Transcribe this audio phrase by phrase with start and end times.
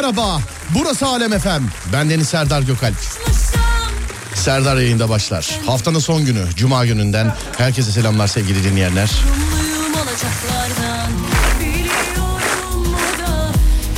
[0.00, 0.40] merhaba.
[0.74, 1.70] Burası Alem Efem.
[1.92, 2.96] Ben Deniz Serdar Gökalp.
[4.34, 5.60] Serdar yayında başlar.
[5.66, 9.10] Haftanın son günü, Cuma gününden herkese selamlar sevgili dinleyenler.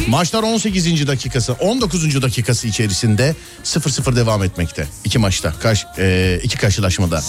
[0.09, 1.07] Maçlar 18.
[1.07, 2.23] dakikası, 19.
[2.23, 4.87] dakikası içerisinde 0-0 devam etmekte.
[5.05, 7.23] İki maçta, kaş, e, iki karşılaşmada.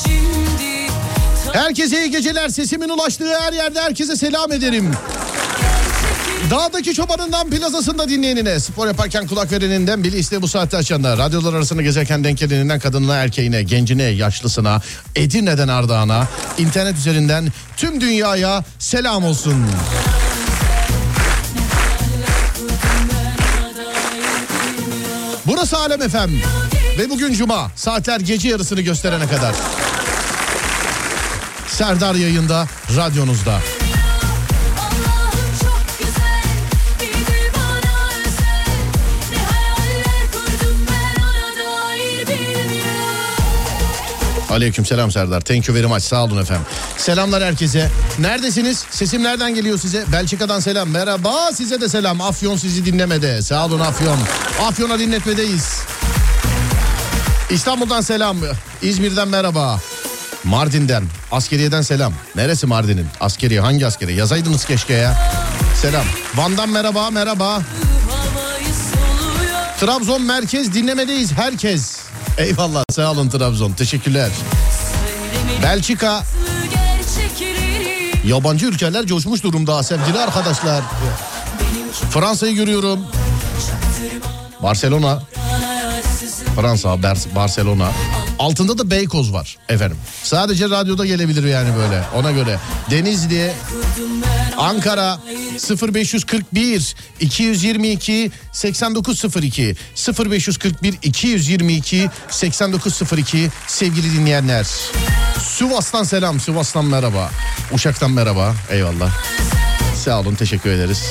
[1.53, 2.49] Herkese iyi geceler.
[2.49, 4.91] Sesimin ulaştığı her yerde herkese selam ederim.
[6.51, 11.81] Dağdaki çobanından plazasında dinleyenine, spor yaparken kulak vereninden, bile iste bu saatte açanlar, radyolar arasında
[11.81, 14.81] gezerken denk geleninden kadınına, erkeğine, gencine, yaşlısına,
[15.15, 19.65] Edirne'den Ardahan'a, internet üzerinden tüm dünyaya selam olsun.
[25.45, 26.31] Burası Alem Efem
[26.97, 29.55] ve bugün Cuma saatler gece yarısını gösterene kadar.
[31.67, 33.80] Serdar yayında radyonuzda.
[44.51, 45.41] Aleyküm selam Serdar.
[45.41, 46.03] Thank you very much.
[46.03, 46.65] Sağ olun efendim.
[46.97, 47.89] Selamlar herkese.
[48.19, 48.85] Neredesiniz?
[48.91, 50.05] Sesim nereden geliyor size?
[50.11, 50.89] Belçika'dan selam.
[50.89, 51.51] Merhaba.
[51.53, 52.21] Size de selam.
[52.21, 53.41] Afyon sizi dinlemede.
[53.41, 54.19] Sağ olun Afyon.
[54.61, 55.79] Afyon'a dinletmedeyiz.
[57.49, 58.37] İstanbul'dan selam.
[58.81, 59.79] İzmir'den merhaba.
[60.43, 62.13] Mardin'den, askeriyeden selam.
[62.35, 63.07] Neresi Mardin'in?
[63.19, 64.15] Askeriye hangi askeri?
[64.15, 65.17] Yazaydınız keşke ya.
[65.81, 66.05] Selam.
[66.35, 67.61] Van'dan merhaba, merhaba.
[69.79, 72.00] Trabzon merkez dinlemedeyiz herkes.
[72.41, 74.29] Eyvallah sağ olun Trabzon teşekkürler.
[75.63, 76.23] Belçika
[78.25, 80.81] yabancı ülkeler coşmuş durumda sevgili arkadaşlar.
[82.09, 82.99] Fransa'yı görüyorum.
[84.63, 85.23] Barcelona.
[86.55, 87.03] Fransa,
[87.35, 87.91] Barcelona.
[88.41, 89.97] Altında da Beykoz var efendim.
[90.23, 92.59] Sadece radyoda gelebilir yani böyle ona göre.
[92.91, 93.51] Denizli,
[94.57, 95.19] Ankara
[95.93, 99.75] 0541 222 8902
[100.29, 104.67] 0541 222 8902 sevgili dinleyenler.
[105.43, 107.31] Sivas'tan selam, Sivas'tan merhaba.
[107.73, 108.55] Uşak'tan merhaba.
[108.69, 109.11] Eyvallah.
[110.05, 111.03] Sağ olun, teşekkür ederiz.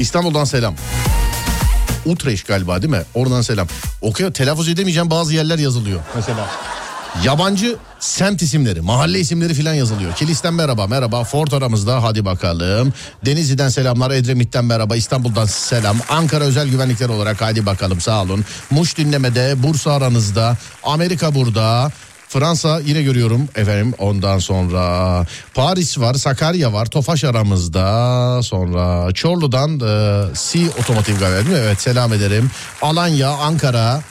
[0.00, 0.74] İstanbul'dan selam.
[2.06, 3.02] Utrecht galiba değil mi?
[3.14, 3.66] Oradan selam.
[4.00, 6.46] Okuyor telaffuz edemeyeceğim bazı yerler yazılıyor mesela.
[7.24, 10.14] Yabancı semt isimleri, mahalle isimleri filan yazılıyor.
[10.14, 11.24] Kilis'ten merhaba, merhaba.
[11.24, 12.92] Fort aramızda, hadi bakalım.
[13.24, 15.96] Denizli'den selamlar, Edremit'ten merhaba, İstanbul'dan selam.
[16.08, 18.44] Ankara özel güvenlikler olarak hadi bakalım sağ olun.
[18.70, 21.92] Muş dinlemede, Bursa aranızda, Amerika burada.
[22.30, 30.34] Fransa yine görüyorum efendim ondan sonra Paris var Sakarya var Tofaş aramızda sonra Çorlu'dan e,
[30.34, 31.58] C otomotiv galiba?
[31.58, 32.50] Evet selam ederim
[32.82, 34.02] Alanya Ankara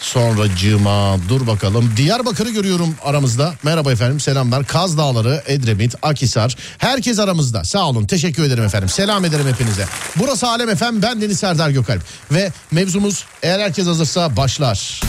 [0.00, 3.54] Sonra Cima dur bakalım Diyarbakır'ı görüyorum aramızda.
[3.62, 4.64] Merhaba efendim selamlar.
[4.64, 6.56] Kaz Dağları, Edremit, Akisar.
[6.78, 7.64] Herkes aramızda.
[7.64, 8.88] Sağ olun teşekkür ederim efendim.
[8.88, 9.86] Selam ederim hepinize.
[10.16, 12.02] Burası Alem Efem ben Deniz Serdar Gökalp.
[12.32, 15.00] Ve mevzumuz eğer herkes hazırsa başlar.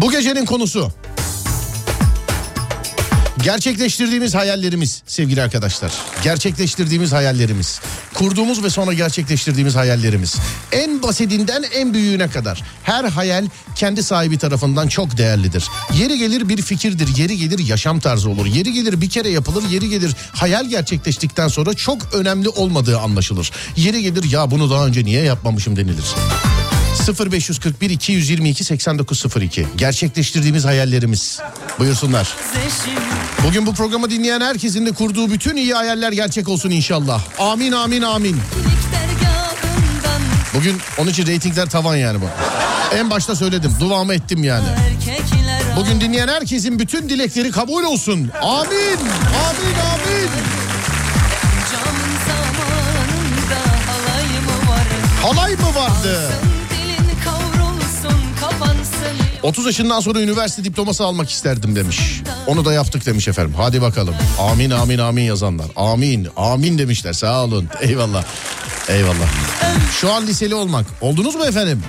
[0.00, 0.92] Bu gecenin konusu
[3.42, 5.92] Gerçekleştirdiğimiz hayallerimiz sevgili arkadaşlar.
[6.22, 7.80] Gerçekleştirdiğimiz hayallerimiz.
[8.14, 10.36] Kurduğumuz ve sonra gerçekleştirdiğimiz hayallerimiz.
[10.72, 12.62] En basitinden en büyüğüne kadar.
[12.82, 15.68] Her hayal kendi sahibi tarafından çok değerlidir.
[15.94, 18.46] Yeri gelir bir fikirdir, yeri gelir yaşam tarzı olur.
[18.46, 23.50] Yeri gelir bir kere yapılır, yeri gelir hayal gerçekleştikten sonra çok önemli olmadığı anlaşılır.
[23.76, 26.04] Yeri gelir ya bunu daha önce niye yapmamışım denilir.
[26.96, 31.40] 0541 222 8902 gerçekleştirdiğimiz hayallerimiz.
[31.78, 32.34] Buyursunlar.
[33.46, 37.20] Bugün bu programı dinleyen herkesin de kurduğu bütün iyi hayaller gerçek olsun inşallah.
[37.38, 38.40] Amin amin amin.
[40.54, 42.26] Bugün onun için reytingler tavan yani bu.
[42.96, 44.66] En başta söyledim duamı ettim yani.
[45.76, 48.30] Bugün dinleyen herkesin bütün dilekleri kabul olsun.
[48.42, 48.98] Amin
[49.48, 50.28] amin amin.
[55.22, 56.47] Halay mı vardı?
[59.48, 62.22] 30 yaşından sonra üniversite diploması almak isterdim demiş.
[62.46, 63.54] Onu da yaptık demiş efendim.
[63.56, 64.14] Hadi bakalım.
[64.38, 65.66] Amin amin amin yazanlar.
[65.76, 67.68] Amin amin demişler sağ olun.
[67.80, 68.24] Eyvallah.
[68.88, 69.28] Eyvallah.
[70.00, 70.86] Şu an liseli olmak.
[71.00, 71.82] Oldunuz mu efendim?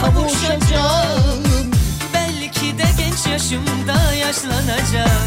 [0.00, 1.42] Kavuşacağım.
[2.14, 5.21] Belki de genç yaşımda yaşlanacağım.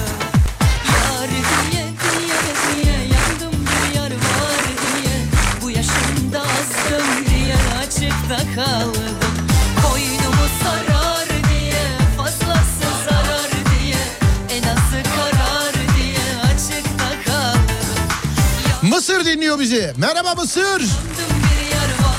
[18.81, 19.93] Mısır dinliyor bizi.
[19.97, 20.83] Merhaba Mısır.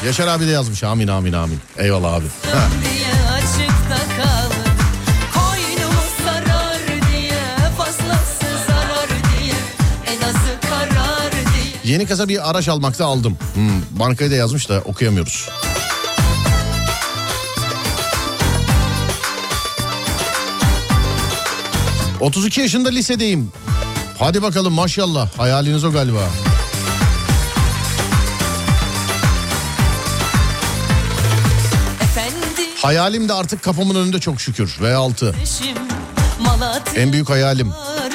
[0.06, 0.84] Yaşar abi de yazmış.
[0.84, 1.60] Amin amin amin.
[1.76, 2.26] Eyvallah abi.
[11.84, 13.38] Yeni kasa bir araç almakta aldım.
[13.54, 15.48] Hmm, bankayı da yazmış da okuyamıyoruz.
[22.20, 23.52] ...32 yaşında lisedeyim.
[24.18, 25.28] Hadi bakalım maşallah.
[25.38, 26.28] Hayaliniz o galiba.
[32.82, 34.76] Hayalim de artık kapımın önünde çok şükür.
[34.82, 35.32] V6.
[36.96, 37.72] En büyük hayalim.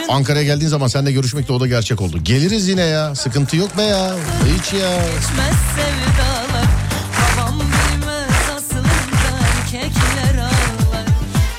[0.10, 2.24] Ankara'ya geldiğin zaman seninle görüşmek de o da gerçek oldu.
[2.24, 3.16] Geliriz yine ya.
[3.16, 4.16] Sıkıntı yok be ya.
[4.58, 4.90] Hiç ya.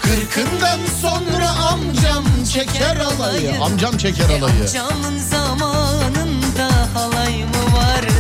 [0.02, 3.60] Kırkından sonra amcam çeker alayı.
[3.62, 4.40] Amcam çeker alayı.
[4.42, 8.12] Amcamın zamanında halay mı vardı?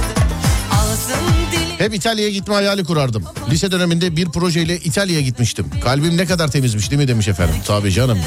[1.78, 3.24] Hep İtalya'ya gitme hayali kurardım.
[3.50, 5.66] Lise döneminde bir projeyle İtalya'ya gitmiştim.
[5.84, 7.54] Kalbim ne kadar temizmiş değil mi demiş efendim.
[7.66, 8.18] Tabii canım.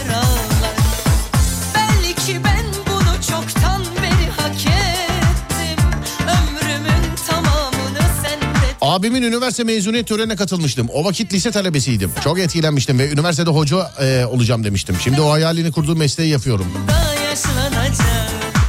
[8.96, 10.88] Abimin üniversite mezuniyet törenine katılmıştım.
[10.94, 12.12] O vakit lise talebesiydim.
[12.24, 14.96] Çok etkilenmiştim ve üniversitede hoca e, olacağım demiştim.
[15.04, 16.66] Şimdi o hayalini kurduğum mesleği yapıyorum.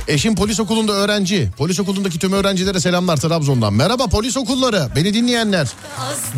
[0.09, 1.51] Eşim polis okulunda öğrenci.
[1.57, 3.75] Polis okulundaki tüm öğrencilere selamlar Trabzon'dan.
[3.75, 5.69] Merhaba polis okulları, beni dinleyenler.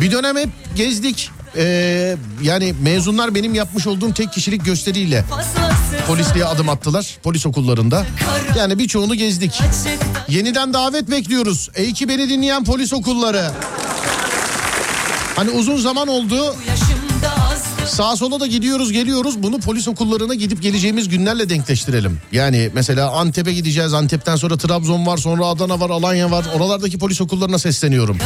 [0.01, 1.31] Bir dönem hep gezdik.
[1.55, 5.25] Ee, yani mezunlar benim yapmış olduğum tek kişilik gösteriyle
[6.07, 8.05] polisliğe adım attılar polis okullarında.
[8.57, 9.61] Yani birçoğunu gezdik.
[10.29, 11.69] Yeniden davet bekliyoruz.
[11.75, 13.51] Ey ki beni dinleyen polis okulları.
[15.35, 16.55] Hani uzun zaman oldu.
[17.87, 19.43] Sağa sola da gidiyoruz geliyoruz.
[19.43, 22.21] Bunu polis okullarına gidip geleceğimiz günlerle denkleştirelim.
[22.31, 23.93] Yani mesela Antep'e gideceğiz.
[23.93, 26.45] Antep'ten sonra Trabzon var, sonra Adana var, Alanya var.
[26.55, 28.17] Oralardaki polis okullarına sesleniyorum.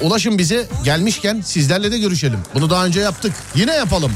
[0.00, 0.66] Ulaşın bize.
[0.84, 2.38] Gelmişken sizlerle de görüşelim.
[2.54, 3.32] Bunu daha önce yaptık.
[3.54, 4.12] Yine yapalım.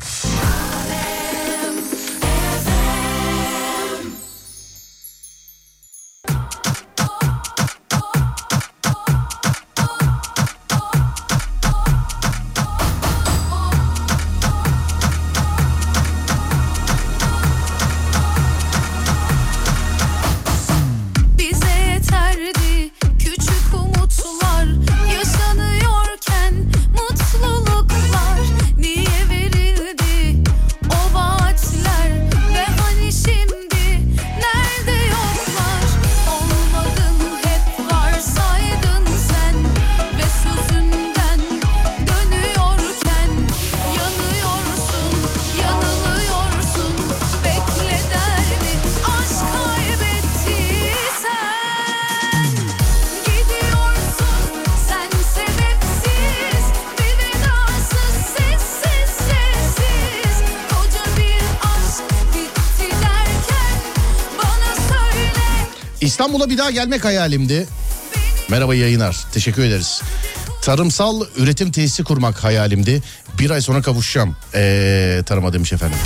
[66.29, 67.67] İstanbul'a bir daha gelmek hayalimdi.
[68.49, 69.17] Merhaba yayınlar.
[69.33, 70.01] Teşekkür ederiz.
[70.61, 73.03] Tarımsal üretim tesisi kurmak hayalimdi.
[73.39, 74.35] Bir ay sonra kavuşacağım.
[74.53, 75.97] Ee, tarıma demiş efendim.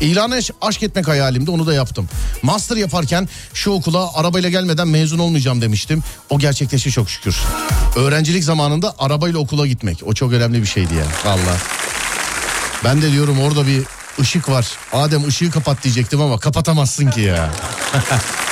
[0.00, 2.08] İlana aşk etmek hayalimdi onu da yaptım.
[2.42, 6.02] Master yaparken şu okula arabayla gelmeden mezun olmayacağım demiştim.
[6.30, 7.36] O gerçekleşti çok şükür.
[7.96, 10.02] Öğrencilik zamanında arabayla okula gitmek.
[10.06, 11.56] O çok önemli bir şeydi ya valla.
[12.84, 13.82] Ben de diyorum orada bir
[14.20, 14.66] ışık var.
[14.92, 17.50] Adem ışığı kapat diyecektim ama kapatamazsın ki ya.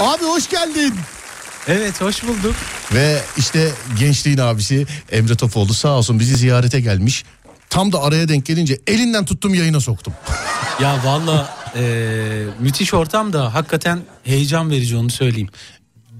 [0.00, 0.94] Abi hoş geldin.
[1.68, 2.54] Evet hoş bulduk.
[2.94, 7.24] Ve işte gençliğin abisi Emre Topoğlu sağ olsun bizi ziyarete gelmiş.
[7.70, 10.14] Tam da araya denk gelince elinden tuttum yayına soktum.
[10.80, 11.82] Ya valla e,
[12.60, 15.48] müthiş ortam da hakikaten heyecan verici onu söyleyeyim.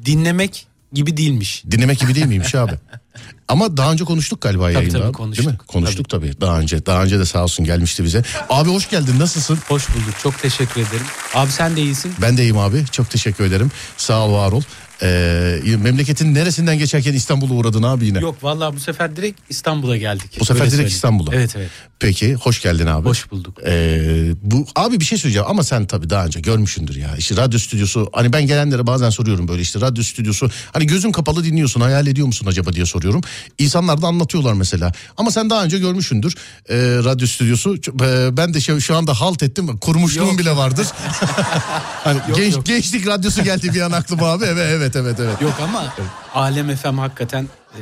[0.05, 1.63] Dinlemek gibi değilmiş.
[1.71, 2.73] Dinlemek gibi değil miymiş abi?
[3.49, 4.99] Ama daha önce konuştuk galiba Tabii, yayında.
[4.99, 5.47] tabii, abi, konuştuk.
[5.47, 5.67] Değil mi?
[5.67, 6.41] Konuştuk tabii.
[6.41, 6.87] daha önce.
[6.87, 8.23] Daha önce de sağ olsun gelmişti bize.
[8.49, 9.59] Abi hoş geldin nasılsın?
[9.69, 11.07] Hoş bulduk çok teşekkür ederim.
[11.35, 12.13] Abi sen de iyisin.
[12.23, 12.85] Ben de iyiyim abi.
[12.91, 13.71] Çok teşekkür ederim.
[13.97, 14.63] Sağ ol var ol.
[15.03, 18.19] Ee, memleketin neresinden geçerken İstanbul'a uğradın abi yine?
[18.19, 20.37] Yok valla bu sefer direkt İstanbul'a geldik.
[20.41, 20.91] Bu sefer Öyle direkt.
[20.91, 21.35] İstanbul'a.
[21.35, 21.71] Evet evet.
[21.99, 23.09] Peki hoş geldin abi.
[23.09, 23.59] Hoş bulduk.
[23.67, 27.17] Ee, bu abi bir şey söyleyeceğim ama sen tabii daha önce görmüşsündür ya.
[27.17, 31.45] İşte radyo stüdyosu hani ben gelenlere bazen soruyorum böyle işte radyo stüdyosu hani gözün kapalı
[31.45, 33.21] dinliyorsun hayal ediyor musun acaba diye soruyorum.
[33.59, 34.93] İnsanlar da anlatıyorlar mesela.
[35.17, 36.35] Ama sen daha önce görmüşsündür
[36.69, 37.77] ee, radyo stüdyosu.
[38.03, 39.79] Ee, ben de şu, şu anda halt ettim.
[39.79, 40.39] Kurmuşluğum Yok.
[40.39, 40.87] bile vardır.
[42.05, 42.67] hani Yok, genç, yok.
[42.67, 44.45] gençlik radyosu geldi bir an aklıma abi.
[44.45, 45.41] Evet evet evet evet.
[45.43, 45.95] Yok ama
[46.35, 47.81] Alem FM hakikaten e,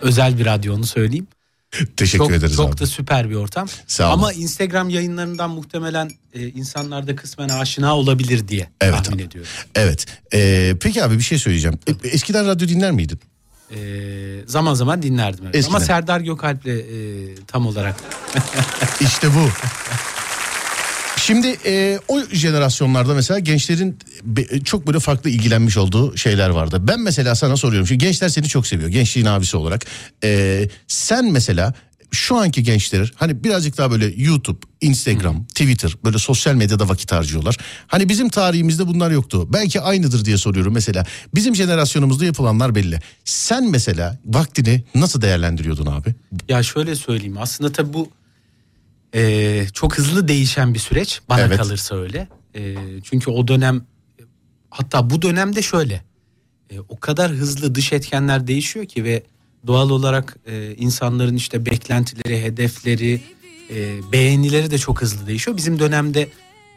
[0.00, 1.26] özel bir radyo onu söyleyeyim.
[1.96, 2.78] Teşekkür çok, ederiz çok abi.
[2.78, 3.68] da süper bir ortam.
[3.86, 4.12] Sağ olun.
[4.12, 9.22] Ama Instagram yayınlarından muhtemelen e, insanlar da kısmen aşina olabilir diye Evet tahmin abi.
[9.22, 9.50] ediyorum.
[9.74, 10.06] Evet.
[10.34, 11.78] Ee, peki abi bir şey söyleyeceğim.
[12.04, 13.20] E, Eskiden radyo dinler miydin?
[13.70, 13.78] E,
[14.46, 15.44] zaman zaman dinlerdim.
[15.44, 15.54] Evet.
[15.54, 15.76] Eskiden.
[15.76, 17.96] Ama Serdar Gökalp'le e, tam olarak
[19.00, 19.48] İşte bu.
[21.28, 23.98] Şimdi e, o jenerasyonlarda mesela gençlerin
[24.64, 26.78] çok böyle farklı ilgilenmiş olduğu şeyler vardı.
[26.88, 27.86] Ben mesela sana soruyorum.
[27.86, 28.88] Şimdi gençler seni çok seviyor.
[28.88, 29.86] Gençliğin abisi olarak.
[30.24, 31.74] E, sen mesela
[32.10, 37.56] şu anki gençler hani birazcık daha böyle YouTube, Instagram, Twitter böyle sosyal medyada vakit harcıyorlar.
[37.86, 39.52] Hani bizim tarihimizde bunlar yoktu.
[39.52, 41.06] Belki aynıdır diye soruyorum mesela.
[41.34, 43.00] Bizim jenerasyonumuzda yapılanlar belli.
[43.24, 46.14] Sen mesela vaktini nasıl değerlendiriyordun abi?
[46.48, 48.17] ya şöyle söyleyeyim aslında tabii bu
[49.14, 51.56] e, çok hızlı değişen bir süreç bana Evet.
[51.58, 52.28] kalırsa öyle.
[52.54, 53.86] E, çünkü o dönem
[54.70, 56.04] hatta bu dönemde şöyle
[56.70, 59.22] e, o kadar hızlı dış etkenler değişiyor ki ve
[59.66, 63.20] doğal olarak e, insanların işte beklentileri, hedefleri,
[63.70, 65.56] e, beğenileri de çok hızlı değişiyor.
[65.56, 66.28] Bizim dönemde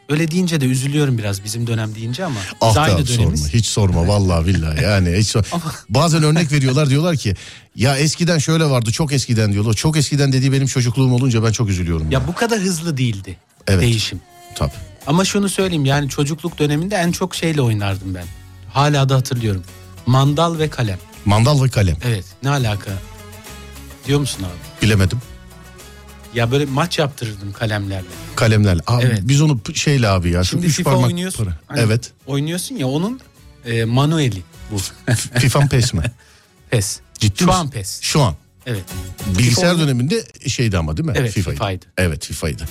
[0.08, 3.40] öyle deyince de üzülüyorum biraz bizim dönem deyince ama biz Ah aynı dönemiz.
[3.40, 5.44] sorma hiç sorma vallahi billahi yani hiç sor-
[5.88, 7.34] bazen örnek veriyorlar diyorlar ki
[7.76, 11.68] ya eskiden şöyle vardı çok eskiden diyorlar çok eskiden dediği benim çocukluğum olunca ben çok
[11.68, 13.36] üzülüyorum ya, Ya bu kadar hızlı değildi
[13.68, 13.82] Evet.
[13.82, 14.20] değişim.
[14.54, 14.72] tabii
[15.06, 18.24] Ama şunu söyleyeyim yani çocukluk döneminde en çok şeyle oynardım ben.
[18.72, 19.62] Hala da hatırlıyorum.
[20.06, 20.98] Mandal ve kalem.
[21.24, 22.90] mandal ve kalem Evet ne alaka
[24.06, 24.86] diyor musun abi?
[24.86, 25.18] bilemedim
[26.34, 28.04] Ya böyle maç yaptırırdım kalemlerle.
[28.36, 29.20] kalemler abi Evet.
[29.22, 31.44] biz onu şeyle abi ya şu Şimdi üç FIFA parmak oynuyorsun.
[31.44, 31.56] para.
[31.66, 33.20] Hani evet Oynuyorsun ya onun
[33.64, 34.76] e, manueli bu.
[35.38, 36.02] FIFA pes mi
[36.70, 37.00] pes.
[37.18, 37.58] Ciddi Şu misin?
[37.60, 38.00] an pes.
[38.02, 38.34] şu an
[38.66, 38.84] Evet.
[39.38, 41.54] bilgisayar FIFA döneminde şeydi ama değil mi Evet, FIFA'ydı.
[41.56, 41.86] FIFA'ydı.
[41.98, 42.64] evet FIFA'ydı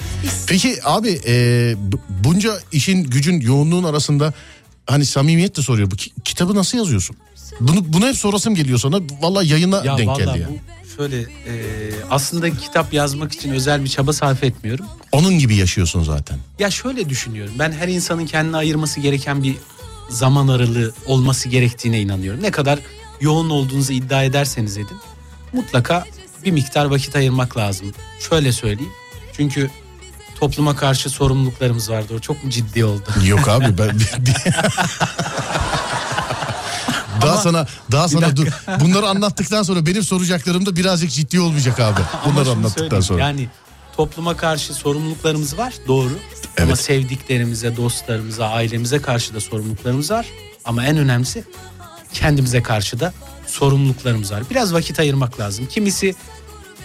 [0.48, 4.34] peki abi e, bu- bunca işin gücün yoğunluğun arasında
[4.88, 7.15] hani samimiyet de soruyor bu ki- kitabı nasıl yazıyorsun
[7.60, 9.00] bunu, bunu hep sorasım geliyor sana.
[9.22, 10.48] Vallahi yayına Ya denk vallahi geldi ya.
[10.50, 10.58] bu
[10.98, 11.25] şöyle e,
[12.10, 14.86] aslında kitap yazmak için özel bir çaba sarf etmiyorum.
[15.12, 16.38] Onun gibi yaşıyorsun zaten.
[16.60, 17.53] Ya şöyle düşünüyorum.
[17.60, 19.55] Ben her insanın kendine ayırması gereken bir
[20.10, 22.43] zaman aralığı olması gerektiğine inanıyorum.
[22.43, 22.79] Ne kadar
[23.21, 24.98] yoğun olduğunuzu iddia ederseniz edin.
[25.53, 26.05] Mutlaka
[26.45, 27.93] bir miktar vakit ayırmak lazım.
[28.29, 28.91] Şöyle söyleyeyim.
[29.33, 29.69] Çünkü
[30.39, 32.13] topluma karşı sorumluluklarımız vardı.
[32.17, 33.03] O çok mu ciddi oldu?
[33.25, 34.00] Yok abi ben
[37.22, 38.48] daha Ama- sana daha sana dur.
[38.80, 42.01] Bunları anlattıktan sonra benim soracaklarım da birazcık ciddi olmayacak abi.
[42.24, 43.20] Ama Bunları anlattıktan sonra.
[43.22, 43.50] Yani
[43.98, 46.10] topluma karşı sorumluluklarımız var doğru.
[46.58, 46.80] Ama Evet.
[46.80, 50.25] sevdiklerimize, dostlarımıza, ailemize karşı da sorumluluklarımız var.
[50.65, 51.44] Ama en önemlisi
[52.13, 53.13] kendimize karşı da
[53.48, 54.44] sorumluluklarımız var.
[54.50, 55.65] Biraz vakit ayırmak lazım.
[55.65, 56.15] Kimisi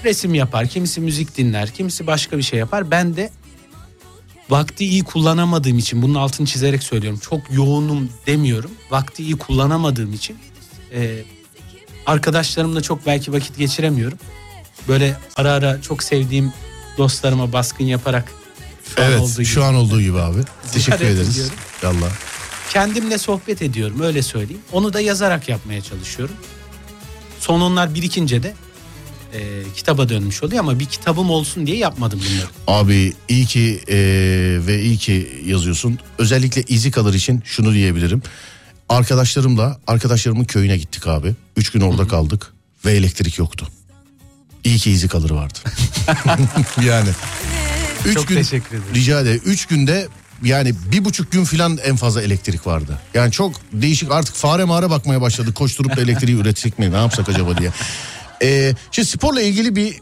[0.04, 2.90] resim yapar, kimisi müzik dinler, kimisi başka bir şey yapar.
[2.90, 3.30] Ben de
[4.50, 7.18] vakti iyi kullanamadığım için bunun altını çizerek söylüyorum.
[7.18, 8.70] Çok yoğunum demiyorum.
[8.90, 10.38] Vakti iyi kullanamadığım için
[10.94, 11.18] e,
[12.06, 14.18] arkadaşlarımla çok belki vakit geçiremiyorum.
[14.88, 16.52] Böyle ara ara çok sevdiğim
[16.98, 18.32] dostlarıma baskın yaparak
[18.96, 20.40] şu an Evet olduğu gibi şu an olduğu gibi abi.
[20.72, 21.30] Teşekkür ederiz.
[21.30, 21.56] ediyorum.
[21.82, 22.08] Valla.
[22.70, 24.62] kendimle sohbet ediyorum öyle söyleyeyim.
[24.72, 26.34] Onu da yazarak yapmaya çalışıyorum.
[27.40, 28.54] Son onlar birikince de
[29.34, 32.80] e, kitaba dönmüş oluyor ama bir kitabım olsun diye yapmadım bunları.
[32.80, 33.96] Abi iyi ki e,
[34.66, 35.98] ve iyi ki yazıyorsun.
[36.18, 38.22] Özellikle izi kalır için şunu diyebilirim.
[38.88, 41.34] Arkadaşlarımla arkadaşlarımın köyüne gittik abi.
[41.56, 42.52] Üç gün orada kaldık
[42.84, 43.68] ve elektrik yoktu.
[44.64, 45.58] İyi ki izi kalır vardı.
[46.84, 47.08] yani.
[48.06, 48.94] Üç Çok gün, teşekkür ederim.
[48.94, 49.40] Rica ederim.
[49.44, 50.08] Üç günde
[50.42, 52.98] yani bir buçuk gün falan en fazla elektrik vardı.
[53.14, 55.54] Yani çok değişik artık fare mağara bakmaya başladık.
[55.54, 57.70] Koşturup da elektriği üretsek mi ne yapsak acaba diye.
[58.42, 59.94] Ee, şimdi sporla ilgili bir,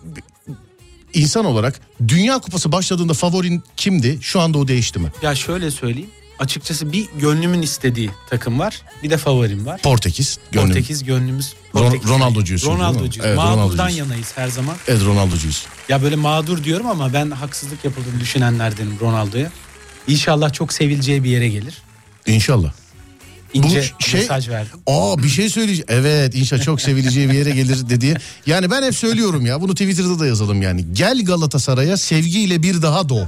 [1.15, 4.19] insan olarak Dünya Kupası başladığında favorin kimdi?
[4.21, 5.13] Şu anda o değişti mi?
[5.23, 8.83] Ya şöyle söyleyeyim açıkçası bir gönlümün istediği takım var.
[9.03, 9.81] Bir de favorim var.
[9.83, 10.39] Portekiz.
[10.53, 10.69] Gönlüm.
[10.69, 11.55] Portekiz gönlümüz.
[11.73, 12.11] Portekiz.
[12.11, 12.67] Ronaldo'cuyuz?
[12.67, 13.27] Ronaldo'cuyuz.
[13.27, 13.97] Evet, Mağdurdan Ronaldo'cuyuz.
[13.99, 14.77] yanayız her zaman.
[14.89, 15.67] Evet Ronaldo'cuyuz.
[15.89, 19.51] Ya böyle mağdur diyorum ama ben haksızlık yapıldığını düşünenlerdenim Ronaldo'ya.
[20.09, 21.83] İnşallah çok sevileceği bir yere gelir.
[22.27, 22.73] İnşallah.
[23.55, 24.81] İnce Bu şey- mesaj verdim.
[24.87, 25.87] Aa bir şey söyleyeceğim.
[25.89, 28.15] Evet inşallah çok sevileceği bir yere gelir dedi.
[28.47, 30.85] Yani ben hep söylüyorum ya bunu Twitter'da da yazalım yani.
[30.93, 33.27] Gel Galatasaray'a sevgiyle bir daha doğ.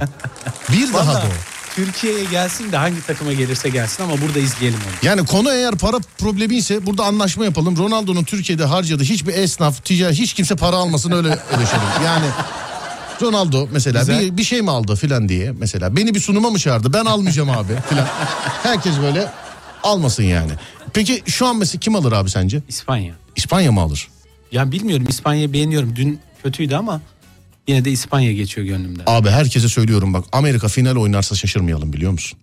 [0.71, 1.31] Bir daha Vallahi doğ.
[1.75, 5.07] Türkiye'ye gelsin de hangi takıma gelirse gelsin ama burada izleyelim onu.
[5.07, 7.77] Yani konu eğer para problemi ise burada anlaşma yapalım.
[7.77, 11.81] Ronaldo'nun Türkiye'de harcadığı hiçbir esnaf, ticari hiç kimse para almasın öyle ödeşelim.
[12.05, 12.25] Yani
[13.21, 14.21] Ronaldo mesela Güzel.
[14.21, 17.49] bir, bir şey mi aldı filan diye mesela beni bir sunuma mı çağırdı ben almayacağım
[17.49, 18.07] abi filan.
[18.63, 19.31] Herkes böyle
[19.83, 20.51] almasın yani.
[20.93, 22.61] Peki şu an mesela kim alır abi sence?
[22.67, 23.13] İspanya.
[23.35, 24.07] İspanya mı alır?
[24.51, 25.95] Ya bilmiyorum İspanya'yı beğeniyorum.
[25.95, 27.01] Dün kötüydü ama
[27.67, 29.03] yine de İspanya geçiyor gönlümden.
[29.07, 32.39] Abi herkese söylüyorum bak Amerika final oynarsa şaşırmayalım biliyor musun?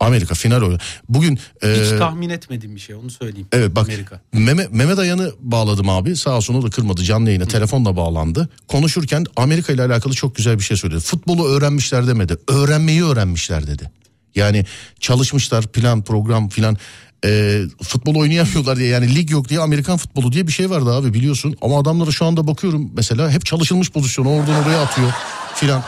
[0.00, 0.82] Amerika final oynar.
[1.08, 3.46] Bugün e, Hiç tahmin etmediğim bir şey onu söyleyeyim.
[3.52, 4.20] Evet bak Amerika.
[4.32, 8.48] Mehmet, Mehmet Ayan'ı bağladım abi sağ olsun o da kırmadı canlı yayına telefonla bağlandı.
[8.68, 11.00] Konuşurken Amerika ile alakalı çok güzel bir şey söyledi.
[11.00, 13.90] Futbolu öğrenmişler demedi öğrenmeyi öğrenmişler dedi.
[14.38, 14.64] Yani
[15.00, 16.76] çalışmışlar plan program filan
[17.24, 21.14] e, futbol oynayamıyorlar diye yani lig yok diye Amerikan futbolu diye bir şey vardı abi
[21.14, 21.56] biliyorsun.
[21.62, 25.10] Ama adamlara şu anda bakıyorum mesela hep çalışılmış pozisyon oradan oraya atıyor
[25.54, 25.82] filan.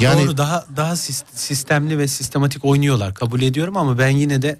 [0.00, 4.58] Yani Doğru daha daha sis- sistemli ve sistematik oynuyorlar kabul ediyorum ama ben yine de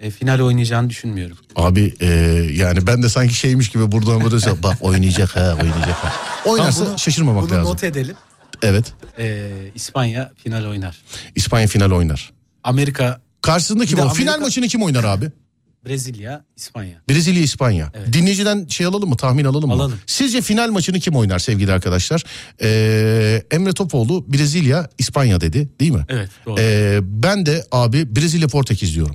[0.00, 1.36] e, final oynayacağını düşünmüyorum.
[1.56, 2.06] abi e,
[2.52, 6.12] yani ben de sanki şeymiş gibi buradan böyle bak oynayacak ha oynayacak ha.
[6.46, 7.72] Oynarsa Tamam, bunu- şaşırmamak Bunu lazım.
[7.72, 8.16] not edelim.
[8.62, 8.92] Evet.
[9.18, 10.96] E, İspanya final oynar.
[11.34, 12.32] İspanya final oynar.
[12.64, 14.06] Amerika, Karşısında kim Bir de?
[14.06, 15.30] Amerika- Final maçını kim oynar abi?
[15.86, 16.96] Brezilya, İspanya.
[17.10, 17.92] Brezilya İspanya.
[18.12, 19.16] Dinleyiciden şey alalım mı?
[19.16, 19.74] Tahmin alalım mı?
[19.74, 19.98] Alalım.
[20.06, 22.24] Sizce final maçını kim oynar sevgili arkadaşlar?
[22.62, 26.04] Ee, Emre Topoğlu Brezilya İspanya dedi değil mi?
[26.08, 26.56] Evet doğru.
[26.60, 29.14] Ee, ben de abi Brezilya Portekiz diyorum.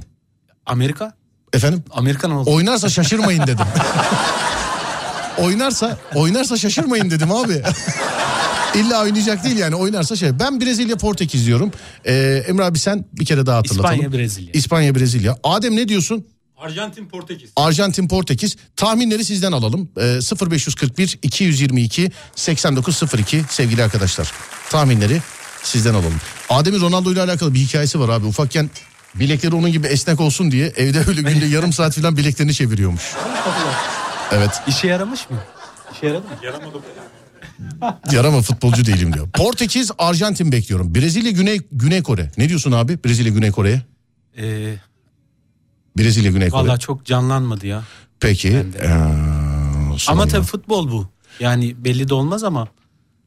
[0.65, 1.13] Amerika?
[1.53, 1.83] Efendim?
[1.91, 2.51] Amerika ne oldu?
[2.51, 3.65] Oynarsa şaşırmayın dedim.
[5.37, 7.63] oynarsa oynarsa şaşırmayın dedim abi.
[8.77, 10.39] İlla oynayacak değil yani oynarsa şey.
[10.39, 11.71] Ben Brezilya Portekiz diyorum.
[12.05, 13.95] Ee, Emre abi sen bir kere daha hatırlatalım.
[13.95, 14.51] İspanya, Brezilya.
[14.53, 15.37] İspanya Brezilya.
[15.43, 16.25] Adem ne diyorsun?
[16.57, 17.49] Arjantin Portekiz.
[17.55, 18.55] Arjantin Portekiz.
[18.75, 19.89] Tahminleri sizden alalım.
[19.97, 20.19] Ee,
[20.51, 24.31] 0541 222 8902 sevgili arkadaşlar.
[24.69, 25.21] Tahminleri
[25.63, 26.21] sizden alalım.
[26.49, 28.25] Adem'in Ronaldo ile alakalı bir hikayesi var abi.
[28.25, 28.69] Ufakken
[29.15, 33.03] bilekleri onun gibi esnek olsun diye evde öyle günde yarım saat falan bileklerini çeviriyormuş.
[34.31, 34.51] Evet.
[34.67, 35.37] İşe yaramış mı?
[35.95, 36.33] İşe yaradı mı?
[36.43, 36.77] Yaramadı.
[38.11, 39.29] Yarama futbolcu değilim diyor.
[39.29, 40.95] Portekiz, Arjantin bekliyorum.
[40.95, 42.31] Brezilya, Güney Güney Kore.
[42.37, 42.97] Ne diyorsun abi?
[43.05, 43.81] Brezilya, Güney Kore'ye?
[44.37, 44.75] Ee,
[45.97, 46.67] Brezilya, Güney Kore.
[46.67, 47.83] Valla çok canlanmadı ya.
[48.19, 48.47] Peki.
[48.81, 48.87] Ee,
[50.07, 51.07] Ama tabii futbol bu.
[51.39, 52.67] Yani belli de olmaz ama.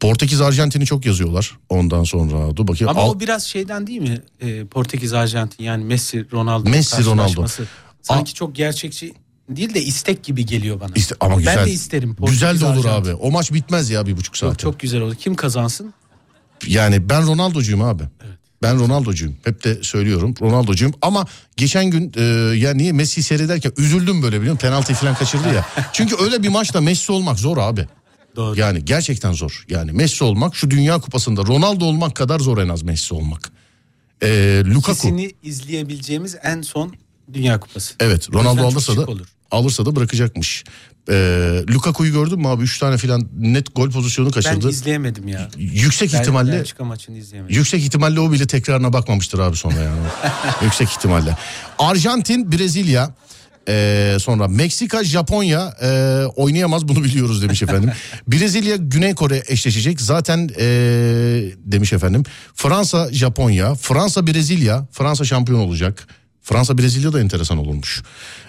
[0.01, 1.59] Portekiz, Arjantin'i çok yazıyorlar.
[1.69, 2.89] Ondan sonra dur bakayım.
[2.91, 4.19] Ama Al- o biraz şeyden değil mi?
[4.41, 7.47] Ee, Portekiz, Arjantin yani Messi, Ronaldo Messi, Ronaldo.
[8.03, 9.15] Sanki çok gerçekçi
[9.57, 10.91] değil de istek gibi geliyor bana.
[10.95, 11.57] İşte ama güzel.
[11.57, 12.15] Ben de isterim.
[12.15, 13.11] Portekiz, Güzel de olur Arjantin.
[13.11, 13.15] abi.
[13.15, 14.51] O maç bitmez ya bir buçuk saat.
[14.51, 15.15] Çok, çok güzel olur.
[15.15, 15.95] Kim kazansın?
[16.67, 18.03] Yani ben Ronaldo'cuyum abi.
[18.63, 19.37] Ben Ronaldo'cuyum.
[19.45, 20.95] Hep de söylüyorum Ronaldo'cuyum.
[21.03, 22.23] Ama geçen gün e,
[22.57, 24.67] ya niye Messi'yi seyrederken üzüldüm böyle biliyor musun?
[24.69, 25.67] Penaltıyı falan kaçırdı ya.
[25.93, 27.87] Çünkü öyle bir maçta Messi olmak zor abi.
[28.37, 28.61] Doğru.
[28.61, 29.65] Yani gerçekten zor.
[29.69, 33.51] Yani Messi olmak şu Dünya Kupası'nda Ronaldo olmak kadar zor en az Messi olmak.
[34.23, 34.93] E, Lukaku.
[34.93, 36.95] İkisini izleyebileceğimiz en son
[37.33, 37.95] Dünya Kupası.
[38.01, 39.27] Evet Ronaldo alırsa da olur.
[39.51, 40.65] Alırsa da bırakacakmış.
[41.11, 42.63] Ee, Lukaku'yu gördün mü abi?
[42.63, 44.71] Üç tane filan net gol pozisyonu Ben kaçırdı.
[44.71, 45.49] izleyemedim ya.
[45.59, 47.57] Yüksek Bel- ihtimalle Belçika maçını izleyemedim.
[47.57, 50.01] yüksek ihtimalle o bile tekrarına bakmamıştır abi sonra yani.
[50.65, 51.37] yüksek ihtimalle.
[51.79, 53.15] Arjantin, Brezilya,
[53.69, 57.91] ee, sonra Meksika, Japonya ee, oynayamaz bunu biliyoruz demiş efendim.
[58.29, 60.01] Brezilya, Güney Kore eşleşecek.
[60.01, 60.65] Zaten ee,
[61.57, 62.23] demiş efendim.
[62.55, 64.87] Fransa, Japonya, Fransa, Brezilya.
[64.93, 66.07] Fransa şampiyon olacak.
[66.43, 68.03] Fransa, Brezilya da enteresan olurmuş.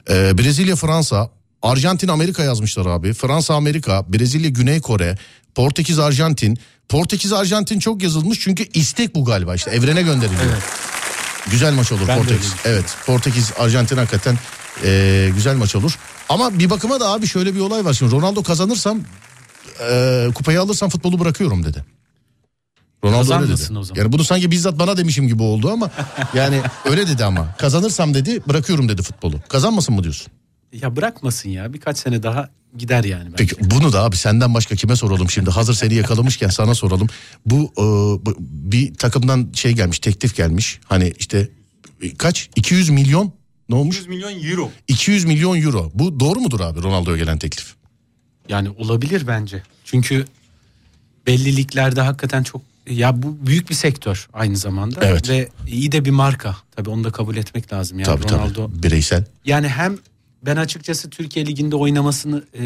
[0.10, 1.30] Ee, Brezilya, Fransa,
[1.62, 3.14] Arjantin, Amerika yazmışlar abi.
[3.14, 5.18] Fransa, Amerika, Brezilya, Güney Kore,
[5.56, 6.58] Portekiz, Arjantin.
[6.90, 10.44] Portekiz, Arjantin çok yazılmış çünkü istek bu galiba işte evrene gönderiliyor.
[10.44, 10.64] Evet.
[11.52, 12.54] Güzel maç olur Ben Portekiz.
[12.66, 14.38] Evet Portekiz Arjantin hakikaten
[14.84, 15.98] eee, güzel maç olur.
[16.30, 17.94] Ama bir bakıma da abi şöyle bir olay var.
[17.94, 19.00] Şimdi Ronaldo kazanırsam
[19.80, 21.86] eee, kupayı alırsam futbolu bırakıyorum dedi.
[23.04, 23.50] Ronaldo öyle dedi.
[23.52, 24.02] Kazanmasın o zaman.
[24.02, 25.90] Yani bunu sanki bizzat bana demişim gibi oldu ama
[26.34, 27.56] yani öyle dedi ama.
[27.58, 29.36] Kazanırsam dedi bırakıyorum dedi futbolu.
[29.50, 30.28] Kazanmasın mı diyorsun?
[30.74, 31.74] Ya bırakmasın ya.
[31.74, 33.26] Birkaç sene daha gider yani.
[33.26, 33.36] bence.
[33.38, 35.50] Peki bunu da abi senden başka kime soralım şimdi?
[35.50, 37.08] Hazır seni yakalamışken sana soralım.
[37.46, 37.82] Bu, e,
[38.26, 40.80] bu bir takımdan şey gelmiş, teklif gelmiş.
[40.86, 41.50] Hani işte
[42.18, 42.50] kaç?
[42.56, 43.34] 200 milyon
[43.70, 43.98] ne olmuş?
[43.98, 44.70] 100 milyon euro.
[44.88, 45.92] 200 milyon euro.
[45.94, 47.76] Bu doğru mudur abi Ronaldo'ya gelen teklif?
[48.50, 49.64] Yani olabilir bence.
[49.86, 50.26] Çünkü
[51.28, 55.30] belli liglerde hakikaten çok Ya bu büyük bir sektör aynı zamanda Evet.
[55.30, 56.56] ve iyi de bir marka.
[56.76, 58.00] Tabii onu da kabul etmek lazım.
[58.00, 59.26] Yani tabii Ronaldo tabii bireysel.
[59.46, 59.98] yani hem
[60.46, 62.65] ben açıkçası Türkiye liginde oynamasını e,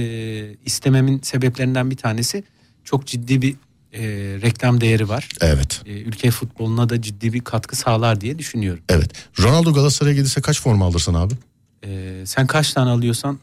[0.65, 2.43] istememin sebeplerinden bir tanesi
[2.83, 3.55] çok ciddi bir
[3.93, 4.01] e,
[4.41, 5.29] reklam değeri var.
[5.41, 5.81] Evet.
[5.85, 8.83] E, ülke futboluna da ciddi bir katkı sağlar diye düşünüyorum.
[8.89, 9.11] Evet.
[9.39, 11.33] Ronaldo Galatasaray'a gelirse kaç forma alırsın abi?
[11.85, 13.39] E, sen kaç tane alıyorsan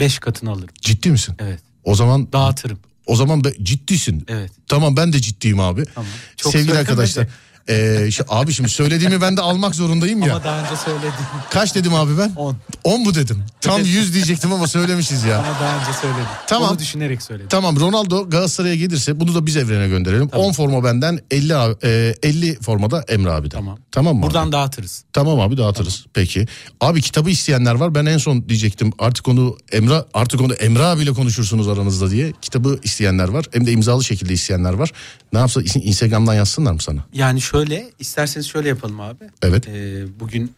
[0.00, 0.68] 5 katını alırım.
[0.82, 1.34] Ciddi misin?
[1.38, 1.60] Evet.
[1.84, 2.78] O zaman Dağıtırım.
[3.08, 4.24] O zaman be, ciddisin.
[4.28, 4.50] Evet.
[4.68, 5.84] Tamam ben de ciddiyim abi.
[5.94, 6.10] Tamam.
[6.36, 7.26] Çok Sevgili arkadaşlar.
[7.68, 10.34] Ee, şu- abi şimdi söylediğimi ben de almak zorundayım ya.
[10.34, 11.12] Ama daha önce söyledim.
[11.50, 12.32] Kaç dedim abi ben?
[12.36, 12.56] 10.
[12.84, 13.44] 10 mu dedim?
[13.60, 15.38] Tam 100 diyecektim ama söylemişiz ya.
[15.38, 16.24] Ama daha önce söyledim.
[16.46, 16.70] Tamam.
[16.70, 17.48] Onu düşünerek söyledim.
[17.48, 20.28] Tamam Ronaldo Galatasaray'a gelirse bunu da biz evrene gönderelim.
[20.34, 23.56] 10 forma benden 50 abi, e, 50 formada Emre abiden.
[23.58, 23.78] Tamam.
[23.92, 24.22] Tamam mı?
[24.22, 24.52] Buradan abi?
[24.52, 25.04] dağıtırız.
[25.12, 26.04] Tamam abi dağıtırız.
[26.14, 26.46] Peki.
[26.80, 27.94] Abi kitabı isteyenler var.
[27.94, 32.32] Ben en son diyecektim artık onu Emre artık onu Emre abiyle konuşursunuz aranızda diye.
[32.42, 33.44] Kitabı isteyenler var.
[33.52, 34.92] Hem de imzalı şekilde isteyenler var.
[35.32, 37.00] Ne yapsa Instagram'dan yazsınlar mı sana?
[37.12, 37.57] Yani şöyle
[37.98, 39.24] isterseniz şöyle yapalım abi.
[39.42, 39.68] Evet.
[39.68, 40.52] Ee, bugün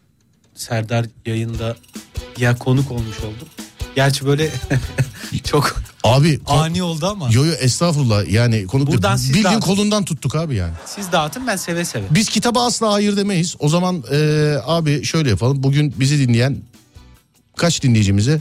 [0.54, 1.76] Serdar yayında
[2.38, 3.48] ya konuk olmuş olduk.
[3.96, 4.50] Gerçi böyle
[5.44, 9.60] çok Abi ani oldu ama yo yo estağfurullah yani konu Buradan siz bildiğin dağıtın.
[9.60, 10.72] kolundan tuttuk abi yani.
[10.86, 12.04] siz dağıtın ben seve seve.
[12.10, 13.56] Biz kitaba asla hayır demeyiz.
[13.58, 14.16] O zaman e,
[14.64, 15.62] abi şöyle yapalım.
[15.62, 16.56] Bugün bizi dinleyen
[17.56, 18.40] kaç dinleyicimize?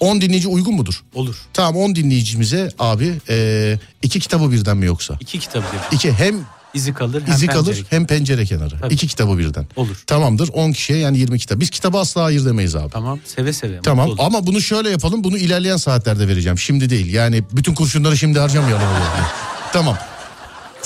[0.00, 1.02] 10 dinleyici uygun mudur?
[1.14, 1.36] Olur.
[1.52, 5.16] Tamam 10 dinleyicimize abi e, iki kitabı birden mi yoksa?
[5.20, 5.96] İki kitabı bir.
[5.96, 6.34] İki hem
[6.74, 7.64] İzi kalır hem izi pencere.
[7.64, 8.80] kalır hem pencere kenarı.
[8.80, 8.94] Tabii.
[8.94, 9.66] İki kitabı birden.
[9.76, 9.96] Olur.
[10.06, 11.60] Tamamdır 10 kişiye yani 20 kitap.
[11.60, 12.90] Biz kitaba asla hayır demeyiz abi.
[12.90, 13.80] Tamam seve seve.
[13.82, 14.18] Tamam olun.
[14.20, 15.24] ama bunu şöyle yapalım.
[15.24, 16.58] Bunu ilerleyen saatlerde vereceğim.
[16.58, 17.12] Şimdi değil.
[17.14, 18.82] Yani bütün kurşunları şimdi harcamayalım.
[19.72, 19.98] tamam.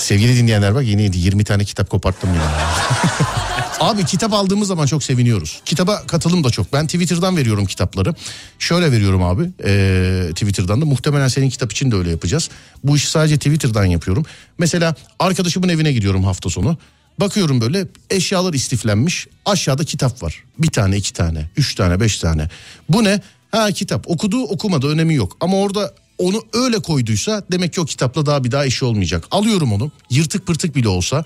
[0.01, 2.41] Sevgili dinleyenler bak yeni 20 tane kitap koparttım ya.
[3.79, 5.61] Abi kitap aldığımız zaman çok seviniyoruz.
[5.65, 6.73] Kitaba katılım da çok.
[6.73, 8.13] Ben Twitter'dan veriyorum kitapları.
[8.59, 9.43] Şöyle veriyorum abi.
[9.65, 12.49] eee, Twitter'dan da muhtemelen senin kitap için de öyle yapacağız.
[12.83, 14.25] Bu işi sadece Twitter'dan yapıyorum.
[14.57, 16.77] Mesela arkadaşımın evine gidiyorum hafta sonu.
[17.19, 19.27] Bakıyorum böyle eşyalar istiflenmiş.
[19.45, 20.43] Aşağıda kitap var.
[20.59, 22.49] Bir tane, iki tane, üç tane, beş tane.
[22.89, 23.21] Bu ne?
[23.51, 24.03] Ha kitap.
[24.07, 25.37] Okudu okumadı önemi yok.
[25.39, 29.23] Ama orada onu öyle koyduysa demek ki o kitapla daha bir daha işi olmayacak.
[29.31, 31.23] Alıyorum onu yırtık pırtık bile olsa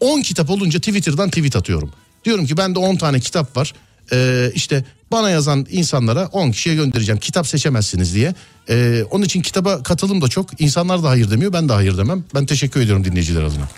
[0.00, 1.92] 10 kitap olunca Twitter'dan tweet atıyorum.
[2.24, 3.74] Diyorum ki bende 10 tane kitap var.
[4.12, 7.20] Ee, işte bana yazan insanlara 10 kişiye göndereceğim.
[7.20, 8.34] Kitap seçemezsiniz diye.
[8.70, 10.60] Ee, onun için kitaba katılım da çok.
[10.60, 11.52] İnsanlar da hayır demiyor.
[11.52, 12.24] Ben de hayır demem.
[12.34, 13.68] Ben teşekkür ediyorum dinleyiciler adına.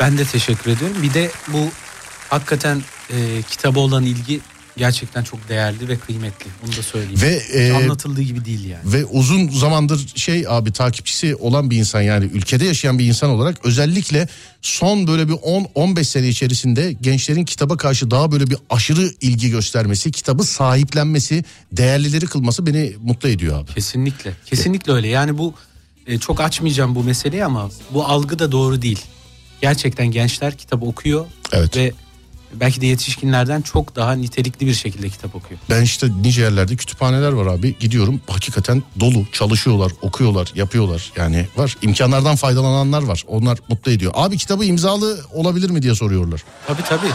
[0.00, 0.96] Ben de teşekkür ediyorum.
[1.02, 1.68] Bir de bu
[2.28, 4.40] hakikaten e, kitaba olan ilgi
[4.76, 6.46] gerçekten çok değerli ve kıymetli.
[6.66, 7.20] Onu da söyleyeyim.
[7.22, 8.92] Ve, e, anlatıldığı gibi değil yani.
[8.92, 13.64] Ve uzun zamandır şey abi takipçisi olan bir insan yani ülkede yaşayan bir insan olarak
[13.64, 14.28] özellikle
[14.62, 20.10] son böyle bir 10-15 sene içerisinde gençlerin kitaba karşı daha böyle bir aşırı ilgi göstermesi,
[20.12, 23.74] kitabı sahiplenmesi, değerlileri kılması beni mutlu ediyor abi.
[23.74, 24.32] Kesinlikle.
[24.46, 25.08] Kesinlikle öyle.
[25.08, 25.54] Yani bu
[26.06, 29.00] e, çok açmayacağım bu meseleyi ama bu algı da doğru değil.
[29.60, 31.76] Gerçekten gençler kitap okuyor Evet.
[31.76, 31.92] ve
[32.60, 35.60] belki de yetişkinlerden çok daha nitelikli bir şekilde kitap okuyor.
[35.70, 37.78] Ben işte nice yerlerde kütüphaneler var abi.
[37.80, 41.12] Gidiyorum hakikaten dolu çalışıyorlar, okuyorlar, yapıyorlar.
[41.16, 43.24] Yani var imkanlardan faydalananlar var.
[43.28, 44.12] Onlar mutlu ediyor.
[44.14, 46.44] Abi kitabı imzalı olabilir mi diye soruyorlar.
[46.66, 47.06] Tabii tabii.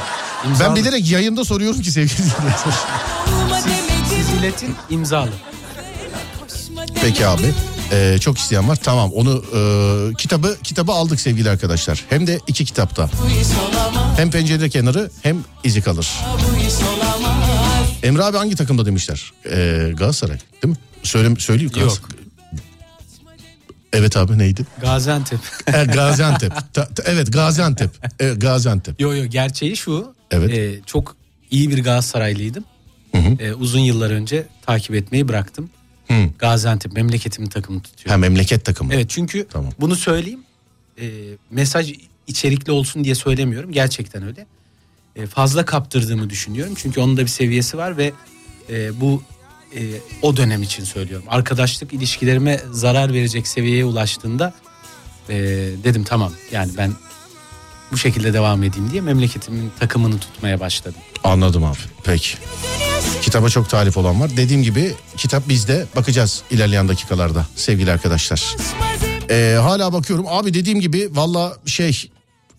[0.44, 0.76] Ben İmzalı.
[0.76, 2.74] bilerek yayında soruyorum ki sevgili dinleyiciler.
[4.10, 5.30] Siz iletin imzalı.
[7.02, 7.54] Peki abi.
[7.92, 8.76] Ee, çok isteyen var.
[8.84, 12.06] Tamam onu e, kitabı kitabı aldık sevgili arkadaşlar.
[12.10, 13.10] Hem de iki kitapta.
[14.18, 16.10] Hem pencere kenarı hem izi kalır.
[18.04, 19.32] Emre abi hangi takımda demişler?
[19.46, 20.78] Ee, Galatasaray değil mi?
[21.04, 21.72] Söyle, söyleyeyim.
[21.76, 21.82] Yok.
[21.82, 22.20] Galatasaray.
[23.94, 24.66] Evet abi neydi?
[24.82, 25.40] Gaziantep.
[25.74, 26.52] E, Gaziantep.
[26.74, 27.92] Ta- ta- evet Gaziantep.
[28.22, 29.02] E, Gaziantep.
[29.02, 30.14] yo yo gerçeği şu.
[30.32, 30.52] Evet.
[30.54, 31.16] e, çok
[31.52, 32.64] iyi bir Galatasaraylıydım.
[33.40, 35.70] E, uzun yıllar önce takip etmeyi bıraktım.
[36.12, 36.30] Hı.
[36.40, 38.10] Gaziantep memleketimin takımını tutuyor.
[38.10, 38.94] Ha memleket takımı.
[38.94, 39.72] Evet çünkü Tamam.
[39.80, 40.44] bunu söyleyeyim.
[41.02, 41.10] E,
[41.52, 41.94] mesaj
[42.28, 43.72] içerikli olsun diye söylemiyorum.
[43.72, 44.46] Gerçekten öyle.
[45.16, 46.74] E, fazla kaptırdığımı düşünüyorum.
[46.78, 48.12] Çünkü onun da bir seviyesi var ve
[48.70, 49.24] e, bu
[49.76, 49.82] e,
[50.22, 51.26] o dönem için söylüyorum.
[51.30, 54.54] Arkadaşlık ilişkilerime zarar verecek seviyeye ulaştığında
[55.30, 55.36] e,
[55.84, 56.92] dedim tamam yani ben
[57.92, 61.02] bu şekilde devam edeyim diye memleketimin takımını tutmaya başladım.
[61.24, 61.78] Anladım abi.
[62.04, 62.38] Peki.
[63.22, 64.38] Kitaba çok talip olan var.
[64.38, 65.86] Dediğim gibi kitap bizde.
[65.96, 68.56] Bakacağız ilerleyen dakikalarda sevgili arkadaşlar.
[69.30, 70.26] Ee, hala bakıyorum.
[70.28, 72.12] Abi dediğim gibi valla şey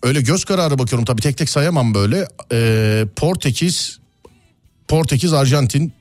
[0.03, 1.05] öyle göz kararı bakıyorum.
[1.05, 2.27] Tabii tek tek sayamam böyle.
[2.51, 3.99] Ee, Portekiz,
[4.87, 5.93] Portekiz, Arjantin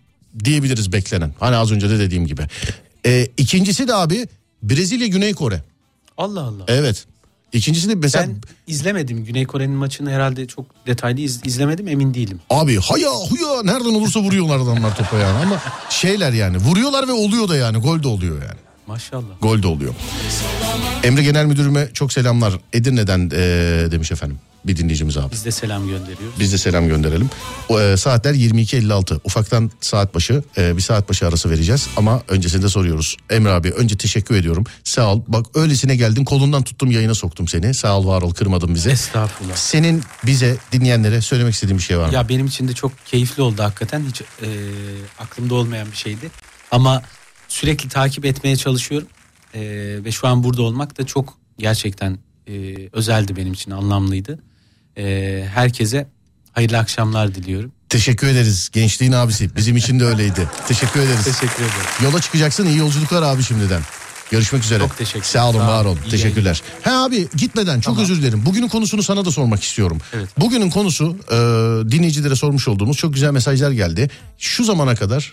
[0.45, 1.35] diyebiliriz beklenen.
[1.41, 2.43] Hani az önce de dediğim gibi.
[3.07, 4.27] Ee, ikincisi de abi
[4.63, 5.63] Brezilya, Güney Kore.
[6.19, 6.65] Allah Allah.
[6.69, 7.07] Evet.
[7.53, 8.27] İkincisi de mesela...
[8.27, 8.37] Ben
[8.67, 12.41] izlemedim Güney Kore'nin maçını herhalde çok detaylı iz- izlemedim emin değilim.
[12.51, 17.49] Abi haya huya nereden olursa vuruyorlar adamlar topa yani ama şeyler yani vuruyorlar ve oluyor
[17.49, 18.59] da yani gol de oluyor yani.
[18.87, 19.41] Maşallah.
[19.43, 19.95] Gol de oluyor.
[21.03, 22.55] Emre Genel Müdürüme çok selamlar.
[22.73, 25.33] Edirne'den eee, demiş efendim bir dinleyicimiz abi.
[25.33, 26.41] Biz de selam gönderiyoruz.
[26.41, 27.31] Biz de selam gönderelim.
[27.69, 29.21] O, e, saatler 22.56.
[29.25, 31.89] Ufaktan saat başı e, bir saat başı arası vereceğiz.
[31.97, 33.17] Ama öncesinde soruyoruz.
[33.31, 34.65] Emre abi önce teşekkür ediyorum.
[34.85, 35.23] Sağ ol.
[35.29, 37.75] Bak öylesine geldin kolundan tuttum yayına soktum seni.
[37.75, 38.91] Sağ ol var ol kırmadın bizi.
[38.91, 39.57] Estağfurullah.
[39.57, 42.15] Senin bize dinleyenlere söylemek istediğin bir şey var mı?
[42.15, 44.05] Ya benim için de çok keyifli oldu hakikaten.
[44.09, 44.49] Hiç e,
[45.19, 46.31] aklımda olmayan bir şeydi.
[46.71, 47.03] Ama
[47.49, 49.09] sürekli takip etmeye çalışıyorum.
[49.55, 49.61] E,
[50.05, 52.19] ve şu an burada olmak da çok gerçekten
[52.49, 54.39] e, özeldi benim için, anlamlıydı.
[54.97, 56.07] E, herkese
[56.53, 57.73] hayırlı akşamlar diliyorum.
[57.89, 59.57] Teşekkür ederiz gençliğin abisi.
[59.57, 60.49] Bizim için de öyleydi.
[60.69, 61.25] Teşekkür ederiz.
[61.25, 61.87] Teşekkür ederim.
[62.03, 63.83] Yola çıkacaksın iyi yolculuklar abi şimdiden.
[64.31, 64.79] Görüşmek üzere.
[64.79, 65.99] Çok teşekkür Sağ olun var olun.
[66.07, 66.63] İyi Teşekkürler.
[66.83, 68.03] He abi gitmeden çok Tamam.
[68.03, 68.47] özür dilerim.
[68.47, 69.99] Bugünün konusunu sana da sormak istiyorum.
[70.13, 70.29] Evet.
[70.39, 71.37] Bugünün konusu e,
[71.91, 74.11] dinleyicilere sormuş olduğumuz çok güzel mesajlar geldi.
[74.39, 75.33] Şu zamana kadar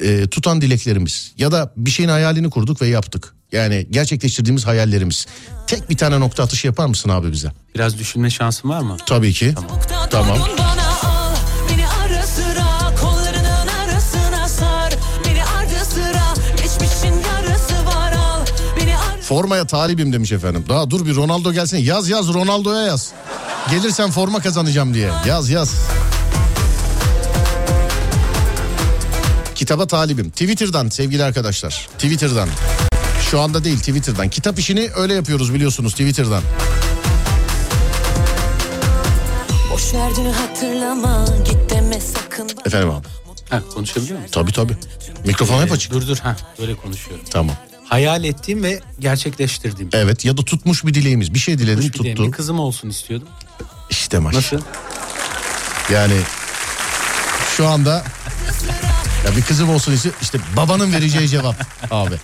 [0.00, 3.34] e, tutan dileklerimiz ya da bir şeyin hayalini kurduk ve yaptık.
[3.52, 5.26] Yani gerçekleştirdiğimiz hayallerimiz.
[5.66, 7.52] Tek bir tane nokta atışı yapar mısın abi bize?
[7.74, 8.96] Biraz düşünme şansın var mı?
[9.06, 9.54] Tabii ki.
[10.10, 10.38] Tamam.
[10.42, 10.56] ar
[19.26, 20.64] Formaya talibim demiş efendim.
[20.68, 21.76] Daha dur bir Ronaldo gelsin.
[21.76, 23.12] Yaz yaz Ronaldo'ya yaz.
[23.70, 25.10] Gelirsen forma kazanacağım diye.
[25.26, 25.74] Yaz yaz.
[29.66, 30.30] Kitaba talibim.
[30.30, 31.88] Twitter'dan sevgili arkadaşlar.
[31.98, 32.48] Twitter'dan.
[33.30, 34.28] Şu anda değil Twitter'dan.
[34.28, 36.42] Kitap işini öyle yapıyoruz biliyorsunuz Twitter'dan.
[39.72, 42.62] Boş ver dünü hatırlama Git deme sakın bana.
[42.66, 43.06] Efendim abi.
[43.50, 44.32] Ha, konuşabiliyor musun?
[44.32, 44.76] Tabii tabii.
[45.24, 45.92] Mikrofon hep açık.
[45.92, 47.24] Dur dur ha böyle konuşuyorum.
[47.30, 47.56] Tamam.
[47.84, 49.90] Hayal ettiğim ve gerçekleştirdiğim.
[49.92, 51.34] Evet ya da tutmuş bir dileğimiz.
[51.34, 52.24] Bir şey bir tuttu.
[52.24, 53.28] Bir kızım olsun istiyordum.
[53.90, 54.34] İşte maş.
[54.34, 54.60] Nasıl?
[55.92, 56.20] Yani
[57.56, 58.04] şu anda
[59.26, 61.54] ya bir kızım olsun ise işte babanın vereceği cevap
[61.90, 62.14] abi.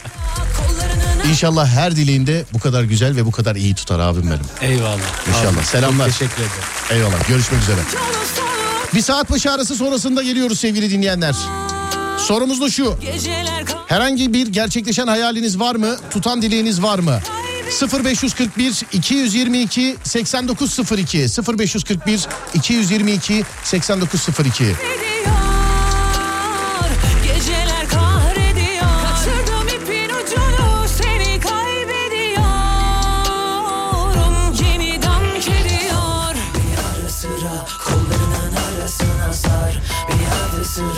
[1.30, 4.72] İnşallah her dileğinde bu kadar güzel ve bu kadar iyi tutar abim benim.
[4.72, 4.98] Eyvallah.
[5.28, 5.58] İnşallah.
[5.58, 6.06] Abi, Selamlar.
[6.06, 6.50] Teşekkür ederim.
[6.90, 7.28] Eyvallah.
[7.28, 7.80] Görüşmek üzere.
[8.94, 11.34] Bir saat başı arası sonrasında geliyoruz sevgili dinleyenler.
[12.18, 12.96] Sorumuz da şu.
[13.86, 15.96] Herhangi bir gerçekleşen hayaliniz var mı?
[16.10, 17.20] Tutan dileğiniz var mı?
[18.04, 21.26] 0541 222 8902
[21.58, 24.64] 0541 222 8902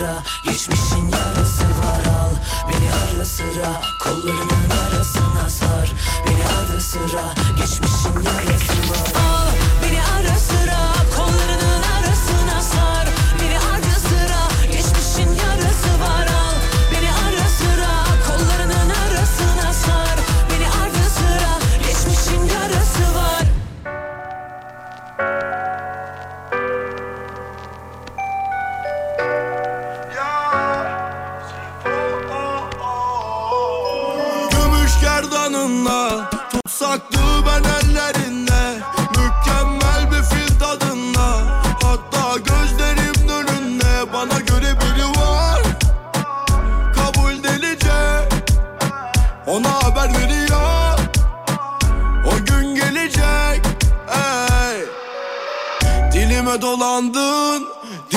[0.05, 0.23] sıra.
[0.43, 2.31] Geçmişin yarısı var al
[2.69, 5.93] Beni ara sıra kollarının arasına sar.
[6.27, 9.34] Beni ara sıra geçmişin yarısı var al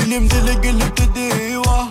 [0.09, 1.89] Dilim dili gelip dedi vah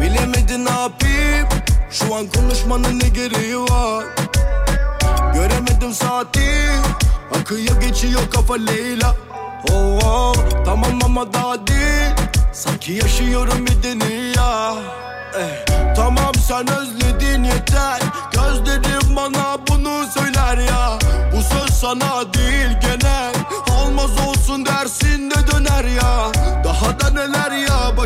[0.00, 1.48] Bilemedin ne yapayım
[1.90, 4.04] Şu an konuşmanın ne gereği var?
[5.34, 6.50] Göremedim saati
[7.40, 9.16] Akıyor geçiyor kafa Leyla.
[9.70, 12.14] Oh, oh, Tamam ama daha değil.
[12.52, 14.37] Sanki yaşıyorum bir dünya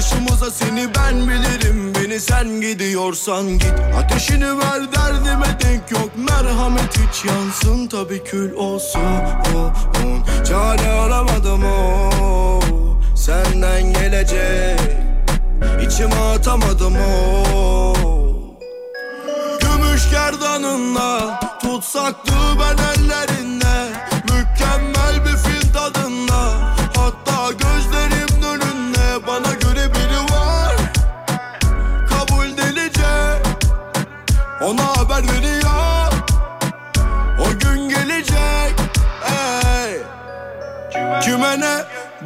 [0.02, 1.94] başımıza seni ben bilirim.
[1.94, 3.74] Beni sen gidiyorsan git.
[3.98, 6.10] Ateşini ver derdime denk yok.
[6.16, 7.86] Merhamet hiç yansın.
[7.86, 9.00] Tabi kül olsun
[9.56, 9.72] oh,
[10.04, 10.44] oh.
[10.44, 12.60] Çare aramadım o
[13.16, 14.80] Senden gelecek.
[15.86, 17.94] İçime atamadım o
[19.60, 23.92] Gümüş gerdanınla Tutsaktı ben ellerinde
[24.24, 25.01] Mükemmel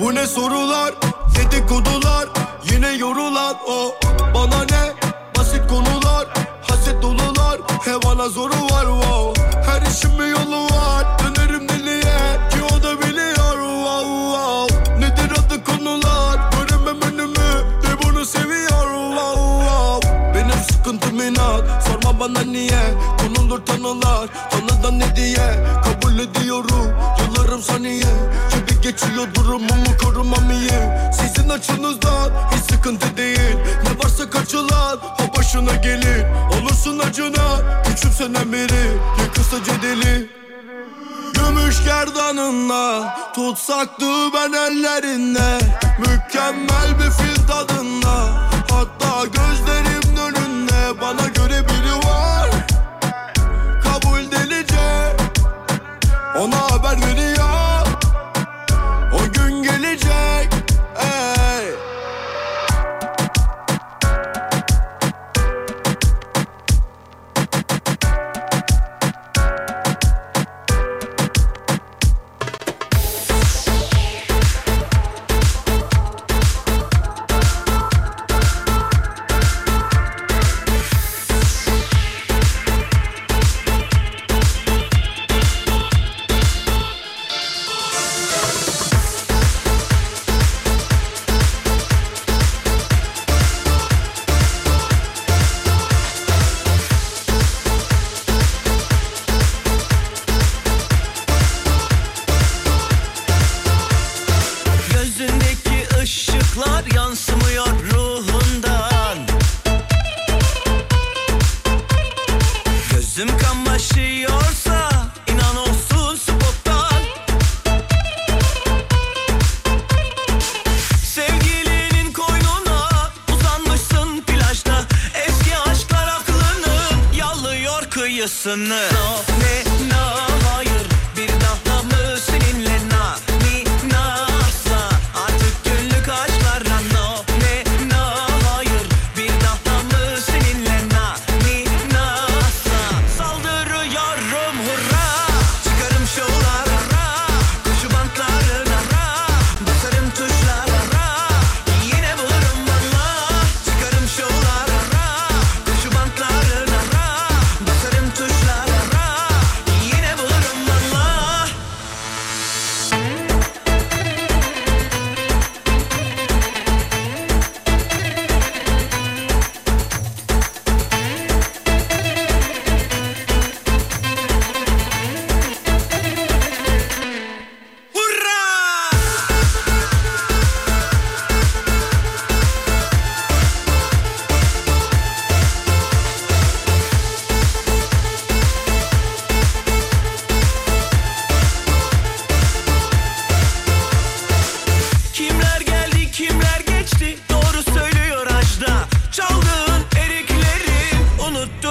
[0.01, 0.95] Bu ne sorular?
[1.37, 2.29] Dedikodular
[2.73, 3.95] Yine yorulan o.
[4.35, 4.93] Bana ne?
[5.39, 6.27] Basit konular
[6.63, 7.61] Haset dolular.
[7.85, 9.43] He bana zoru var wow.
[9.67, 11.07] Her işin bir yolu var.
[11.19, 12.19] Dönerim deliye
[12.51, 14.99] ki o da biliyor wow wow.
[15.01, 16.51] Nedir adı konular?
[16.53, 20.09] Göremem önümü de bunu seviyor wow wow.
[20.35, 22.95] Benim sıkıntım inat Sorma bana niye?
[23.19, 25.65] Konulur tanılar Tanıdan ne diye?
[25.85, 28.13] Kabul ediyorum Yıllarım saniye.
[28.51, 29.86] Gibi geçiyor iyi
[31.47, 33.57] Sizin açınızdan hiç sıkıntı değil.
[33.85, 36.25] Ne varsa kaçılan o başına gelir.
[36.53, 40.31] Olursun acına küçümsenen biri Yıkılsa deli
[41.35, 45.59] Gümüş gerdanınla Tutsaktı ben ellerinde
[45.99, 48.47] Mükemmel bir fil tadında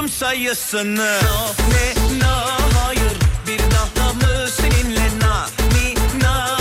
[0.05, 1.19] unuttum sayısını.
[1.23, 2.45] No ne na
[2.79, 3.13] hayır.
[3.47, 6.57] Bir daha mı seninle na mi na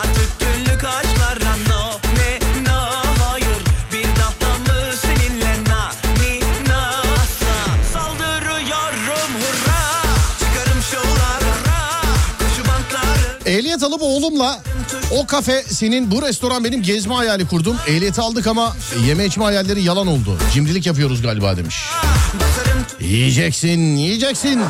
[0.00, 1.90] Artık günlük aşklara no.
[2.16, 3.64] Ne na hayır.
[3.92, 6.92] Bir daha mı seninle na mi na
[7.92, 10.02] Saldırıyorum hurra.
[10.38, 11.66] Çıkarım şovlara.
[12.38, 13.56] Koşu bantları.
[13.58, 14.62] Ehliyet alıp oğlumla
[15.10, 17.76] o kafe senin bu restoran benim gezme hayali kurdum.
[17.88, 20.38] Ehliyeti aldık ama yeme içme hayalleri yalan oldu.
[20.54, 21.76] Cimrilik yapıyoruz galiba demiş.
[23.10, 24.60] Yiyeceksin, yiyeceksin.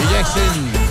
[0.00, 0.83] Yiyeceksin.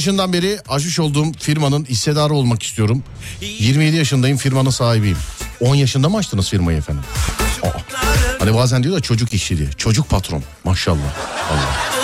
[0.00, 3.02] Yaşından beri aşış olduğum firmanın hissedarı olmak istiyorum.
[3.40, 5.16] 27 yaşındayım firmanın sahibiyim.
[5.60, 7.02] 10 yaşında mı açtınız firmayı efendim?
[7.62, 7.68] Aa,
[8.38, 10.42] hani bazen diyor da çocuk işçiliği, çocuk patron.
[10.64, 11.16] Maşallah.
[11.50, 11.99] Allah.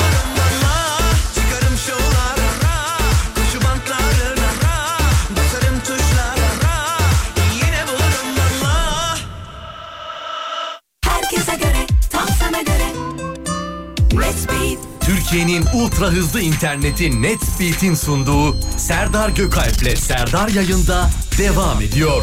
[15.37, 22.23] Türkiye'nin ultra hızlı interneti NetSpeed'in sunduğu Serdar Gökalp'le Serdar yayında devam ediyor.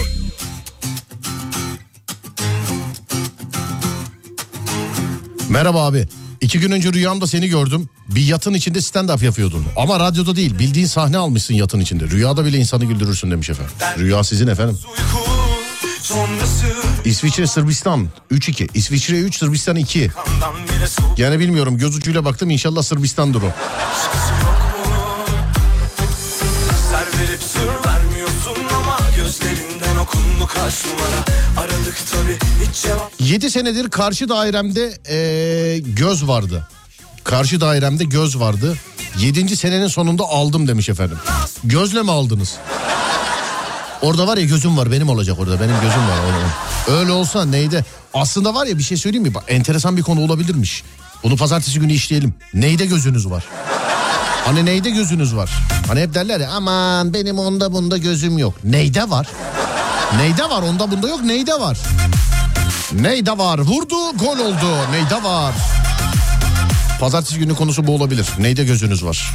[5.50, 6.08] Merhaba abi.
[6.42, 7.90] İki gün önce rüyamda seni gördüm.
[8.08, 9.66] Bir yatın içinde stand-up yapıyordun.
[9.78, 12.08] Ama radyoda değil bildiğin sahne almışsın yatın içinde.
[12.08, 13.74] Rüyada bile insanı güldürürsün demiş efendim.
[13.98, 14.78] Rüya sizin efendim.
[14.90, 15.43] Uyku
[17.06, 18.70] İsviçre Sırbistan 3-2.
[18.74, 20.08] İsviçre 3 Sırbistan 2.
[20.10, 23.52] Kandan bile soğuk Yani bilmiyorum göz ucuyla baktım inşallah Sırbistan'dır o.
[33.20, 36.68] 7 senedir karşı dairemde eee, göz vardı.
[37.24, 38.78] Karşı dairemde göz vardı.
[39.20, 39.56] 7.
[39.58, 41.18] senenin sonunda aldım demiş efendim.
[41.64, 42.58] Gözle mi aldınız?
[44.04, 46.18] Orada var ya gözüm var benim olacak orada benim gözüm var.
[46.28, 47.00] Orada.
[47.00, 47.84] Öyle olsa neyde?
[48.14, 49.34] Aslında var ya bir şey söyleyeyim mi?
[49.34, 50.84] Bak, enteresan bir konu olabilirmiş.
[51.24, 52.34] Bunu pazartesi günü işleyelim.
[52.54, 53.44] Neyde gözünüz var?
[54.46, 55.50] Hani neyde gözünüz var?
[55.88, 58.54] Hani hep derler ya aman benim onda bunda gözüm yok.
[58.64, 59.28] Neyde var?
[60.18, 61.78] Neyde var onda bunda yok neyde var?
[62.94, 63.60] Neyde var?
[63.60, 64.92] Vurdu gol oldu.
[64.92, 65.54] Neyde var?
[67.00, 68.28] Pazartesi günü konusu bu olabilir.
[68.40, 69.32] Neyde gözünüz var?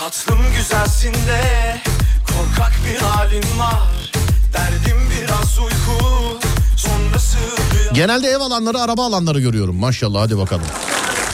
[0.00, 1.80] Tatlım güzelsin de
[2.26, 4.12] Korkak bir halin var
[4.52, 6.38] Derdim biraz uyku
[6.76, 7.36] Sonrası
[7.74, 9.76] rüya Genelde ev alanları araba alanları görüyorum.
[9.76, 10.66] Maşallah hadi bakalım.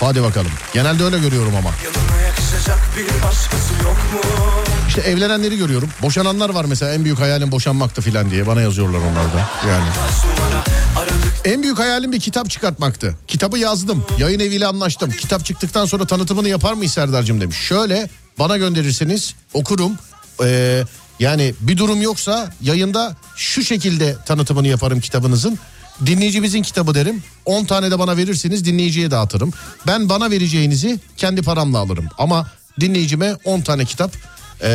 [0.01, 0.51] Hadi bakalım.
[0.73, 1.71] Genelde öyle görüyorum ama.
[4.89, 5.91] İşte evlenenleri görüyorum.
[6.03, 8.47] Boşananlar var mesela en büyük hayalim boşanmaktı filan diye.
[8.47, 9.69] Bana yazıyorlar onlar da.
[9.69, 9.89] Yani.
[11.45, 13.19] En büyük hayalim bir kitap çıkartmaktı.
[13.29, 14.05] Kitabı yazdım.
[14.19, 15.11] Yayın eviyle anlaştım.
[15.11, 17.57] Kitap çıktıktan sonra tanıtımını yapar mıyız Serdar'cığım demiş.
[17.57, 18.09] Şöyle
[18.39, 19.99] bana gönderirseniz okurum.
[20.45, 20.85] Ee,
[21.19, 25.59] yani bir durum yoksa yayında şu şekilde tanıtımını yaparım kitabınızın.
[26.07, 27.23] Dinleyicimizin kitabı derim.
[27.45, 29.53] 10 tane de bana verirseniz dinleyiciye dağıtırım.
[29.87, 32.09] Ben bana vereceğinizi kendi paramla alırım.
[32.19, 32.47] Ama
[32.81, 34.11] dinleyicime 10 tane kitap
[34.63, 34.69] ee,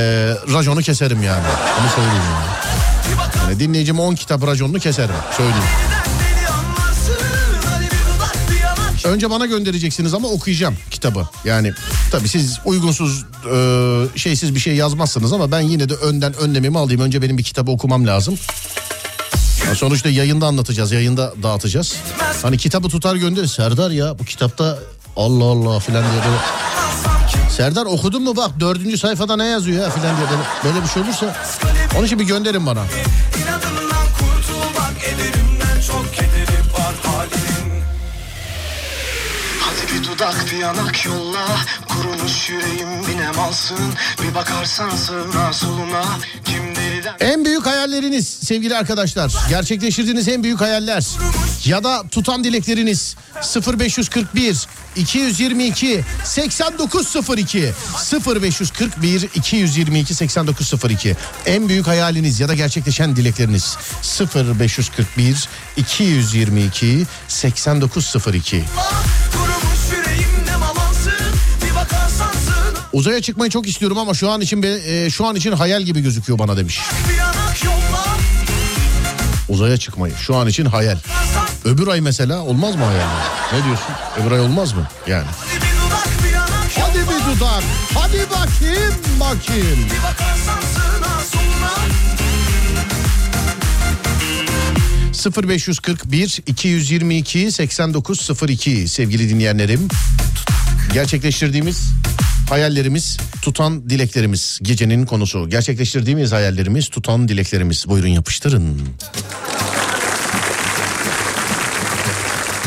[0.53, 1.47] raconu keserim yani.
[1.81, 3.41] Onu söyleyeyim yani.
[3.43, 5.15] yani dinleyicime 10 kitap raconunu keserim.
[5.37, 6.00] Söyleyeyim.
[9.05, 11.27] Yanak Önce bana göndereceksiniz ama okuyacağım kitabı.
[11.45, 11.73] Yani
[12.11, 17.01] tabii siz uygunsuz e, şeysiz bir şey yazmazsınız ama ben yine de önden önlemimi alayım.
[17.01, 18.35] Önce benim bir kitabı okumam lazım.
[19.67, 21.95] Ya sonuçta yayında anlatacağız, yayında dağıtacağız.
[22.41, 23.45] Hani kitabı tutar gönder.
[23.45, 24.79] Serdar ya bu kitapta
[25.15, 26.37] Allah Allah filan diye böyle.
[27.49, 31.01] Serdar okudun mu bak dördüncü sayfada ne yazıyor ya filan diye böyle, böyle bir şey
[31.03, 31.35] olursa.
[31.97, 32.83] Onun için bir gönderin bana.
[40.21, 41.45] Bir yanak yolla
[41.87, 43.93] Kurumuş yüreğim binem alsın
[44.23, 46.03] Bir bakarsan sağına soluna
[46.45, 49.33] Kim deliden En büyük hayalleriniz sevgili arkadaşlar.
[49.49, 51.07] Gerçekleştirdiğiniz en büyük hayaller
[51.65, 53.15] ya da tutan dilekleriniz
[53.77, 57.73] 0541 222 8902
[58.27, 61.15] 0541 222 8902
[61.45, 63.77] en büyük hayaliniz ya da gerçekleşen dilekleriniz
[64.35, 68.63] 0541 222 8902
[72.93, 76.39] Uzaya çıkmayı çok istiyorum ama şu an için e, şu an için hayal gibi gözüküyor
[76.39, 76.81] bana demiş.
[79.49, 80.97] Uzaya çıkmayı şu an için hayal.
[81.65, 83.07] Öbür ay mesela olmaz mı hayal?
[83.53, 83.87] Ne diyorsun?
[84.21, 84.87] Öbür ay olmaz mı?
[85.07, 85.27] Yani.
[86.79, 87.63] Hadi bir dudak
[87.93, 89.79] Hadi bakayım bakayım.
[89.85, 91.71] Bir bakarsan sığına soluna
[95.47, 99.87] 0541 222 8902 sevgili dinleyenlerim.
[100.93, 101.91] Gerçekleştirdiğimiz
[102.51, 105.49] hayallerimiz, tutan dileklerimiz gecenin konusu.
[105.49, 107.87] Gerçekleştirdiğimiz hayallerimiz, tutan dileklerimiz.
[107.87, 108.81] Buyurun yapıştırın.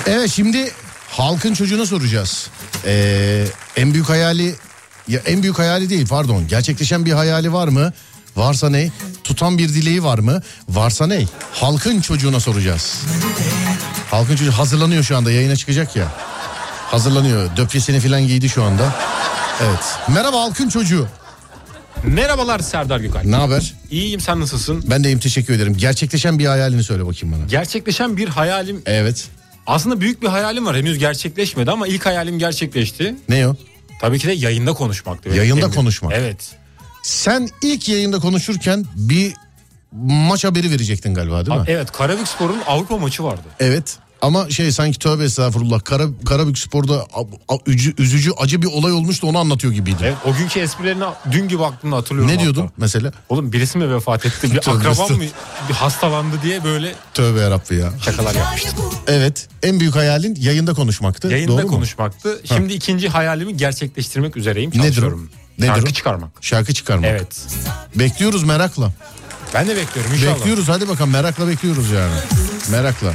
[0.06, 0.72] Evet şimdi
[1.10, 2.48] halkın çocuğuna soracağız.
[2.86, 3.44] Ee,
[3.76, 4.54] en büyük hayali
[5.08, 6.48] ya en büyük hayali değil pardon.
[6.48, 7.92] Gerçekleşen bir hayali var mı?
[8.36, 8.90] Varsa ne?
[9.24, 10.42] Tutan bir dileği var mı?
[10.68, 11.24] Varsa ne?
[11.52, 13.00] Halkın çocuğuna soracağız.
[14.10, 16.06] Halkın çocuğu hazırlanıyor şu anda yayına çıkacak ya.
[16.90, 17.56] Hazırlanıyor.
[17.56, 18.94] Döpyesini falan giydi şu anda.
[19.62, 19.98] Evet.
[20.08, 21.08] Merhaba halkın çocuğu.
[22.04, 23.24] Merhabalar Serdar Gökalp.
[23.24, 23.74] Ne haber?
[23.90, 24.84] İyiyim sen nasılsın?
[24.90, 25.76] Ben de iyiyim teşekkür ederim.
[25.76, 27.46] Gerçekleşen bir hayalini söyle bakayım bana.
[27.46, 28.82] Gerçekleşen bir hayalim.
[28.86, 29.28] Evet.
[29.66, 30.76] Aslında büyük bir hayalim var.
[30.76, 33.14] Henüz gerçekleşmedi ama ilk hayalim gerçekleşti.
[33.28, 33.56] Ne o?
[34.00, 35.24] Tabii ki de yayında konuşmaktı.
[35.24, 36.12] benim Yayında konuşmak.
[36.16, 36.50] Evet.
[37.02, 39.32] Sen ilk yayında konuşurken bir
[40.02, 41.64] maç haberi verecektin galiba değil mi?
[41.68, 43.42] Evet Karabük Spor'un Avrupa maçı vardı.
[43.60, 43.96] Evet.
[44.24, 48.92] Ama şey sanki tövbe estağfurullah Kara, Karabük Spor'da a- a- üzücü, üzücü acı bir olay
[48.92, 49.98] olmuştu onu anlatıyor gibiydi.
[50.02, 52.28] Evet, o günkü esprilerini dün gibi aklımda hatırlıyorum.
[52.28, 52.42] Ne hatta.
[52.44, 53.12] diyordun mesela?
[53.28, 54.52] Oğlum birisi mi vefat etti?
[54.52, 55.10] Bir estağfurullah.
[55.10, 55.24] mı
[55.68, 57.92] bir hastalandı diye böyle Tövbe yarabbi ya.
[58.04, 58.74] şakalar yapmıştım.
[59.06, 61.28] Evet en büyük hayalin yayında konuşmaktı.
[61.28, 61.68] Yayında Doğru mu?
[61.68, 62.40] konuşmaktı.
[62.44, 64.70] Şimdi ikinci hayalimi gerçekleştirmek üzereyim.
[64.74, 65.18] Nedir o?
[65.58, 65.92] Nedir Şarkı o?
[65.92, 66.30] çıkarmak.
[66.40, 67.10] Şarkı çıkarmak.
[67.10, 67.46] Evet.
[67.94, 68.90] Bekliyoruz merakla.
[69.54, 70.36] Ben de bekliyorum inşallah.
[70.36, 72.14] Bekliyoruz hadi bakalım merakla bekliyoruz yani.
[72.70, 73.12] Merakla.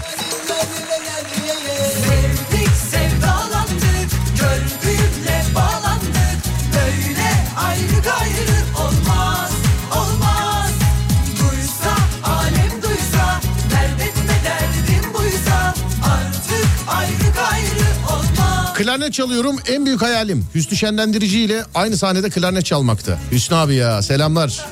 [18.80, 20.46] Klarnet çalıyorum en büyük hayalim.
[20.56, 23.18] Hüsnü Şenlendirici ile aynı sahnede klarnet çalmaktı.
[23.32, 24.66] Hüsnü abi ya selamlar.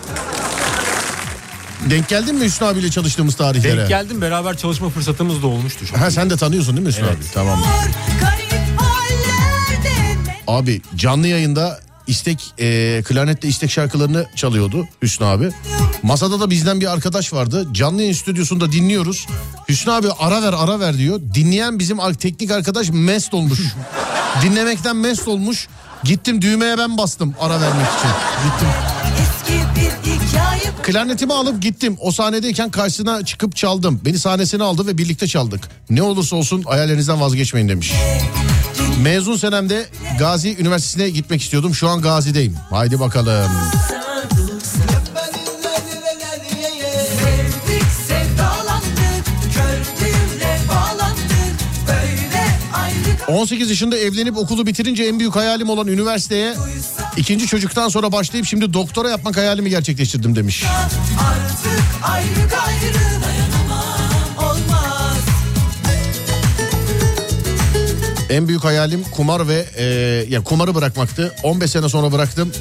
[1.89, 3.77] Denk geldin mi Hüsnü abiyle çalıştığımız tarihlere?
[3.77, 5.85] Denk geldim beraber çalışma fırsatımız da olmuştu.
[5.85, 7.15] Çok Ha sen de tanıyorsun değil mi Hüsnü abi?
[7.33, 7.63] Tamam.
[10.47, 15.49] Abi canlı yayında istek e, klarnetle istek şarkılarını çalıyordu Hüsnü abi.
[16.03, 17.67] Masada da bizden bir arkadaş vardı.
[17.71, 19.27] Canlı yayın stüdyosunda dinliyoruz.
[19.69, 21.21] Hüsnü abi ara ver ara ver diyor.
[21.33, 23.59] Dinleyen bizim teknik arkadaş mest olmuş.
[24.43, 25.67] Dinlemekten mest olmuş.
[26.03, 28.09] Gittim düğmeye ben bastım ara vermek için.
[28.43, 28.67] Gittim.
[30.83, 31.97] Klarnetimi alıp gittim.
[31.99, 34.01] O sahnedeyken karşısına çıkıp çaldım.
[34.05, 35.69] Beni sahnesine aldı ve birlikte çaldık.
[35.89, 37.93] Ne olursa olsun hayallerinizden vazgeçmeyin demiş.
[39.01, 39.85] Mezun senemde
[40.19, 41.75] Gazi Üniversitesi'ne gitmek istiyordum.
[41.75, 42.55] Şu an Gazi'deyim.
[42.69, 43.51] Haydi bakalım.
[47.19, 49.25] Sevdik sevdalandık
[49.55, 56.55] Gördüğümle bağlandık Böyle ayrı 18 yaşında evlenip okulu bitirince en büyük hayalim olan üniversiteye
[57.17, 60.63] ikinci çocuktan sonra başlayıp şimdi doktora yapmak hayalimi gerçekleştirdim demiş.
[61.19, 63.17] Artık ayrı gayrı
[68.29, 69.83] En büyük hayalim kumar ve e,
[70.29, 71.35] ya kumarı bırakmaktı.
[71.43, 72.51] 15 sene sonra bıraktım.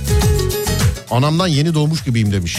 [1.11, 2.59] Anamdan yeni doğmuş gibiyim demiş.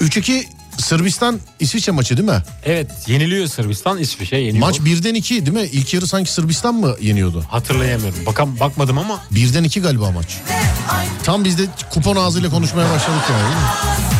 [0.00, 0.44] 3-2
[0.78, 2.42] Sırbistan İsviçre maçı değil mi?
[2.64, 4.66] Evet yeniliyor Sırbistan İsviçre yeniyor.
[4.66, 5.68] Maç 1'den 2 değil mi?
[5.72, 7.44] İlk yarı sanki Sırbistan mı yeniyordu?
[7.48, 8.26] Hatırlayamıyorum.
[8.26, 10.38] Bakan bakmadım ama 1'den 2 galiba maç.
[11.24, 13.42] Tam biz de kupon ağzıyla konuşmaya başladık yani.
[13.42, 14.17] değil mi?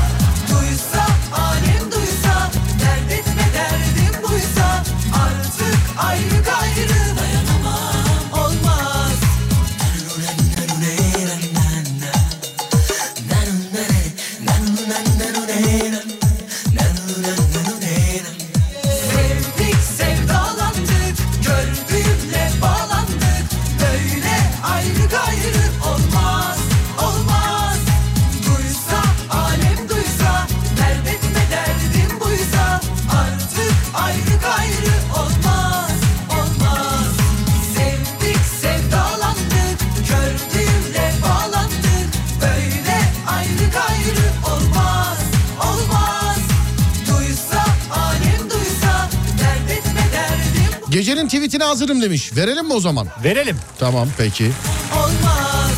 [51.08, 52.36] Gecenin tweetine hazırım demiş.
[52.36, 53.08] Verelim mi o zaman?
[53.24, 53.56] verelim.
[53.78, 54.52] Tamam peki.
[54.96, 55.70] olmaz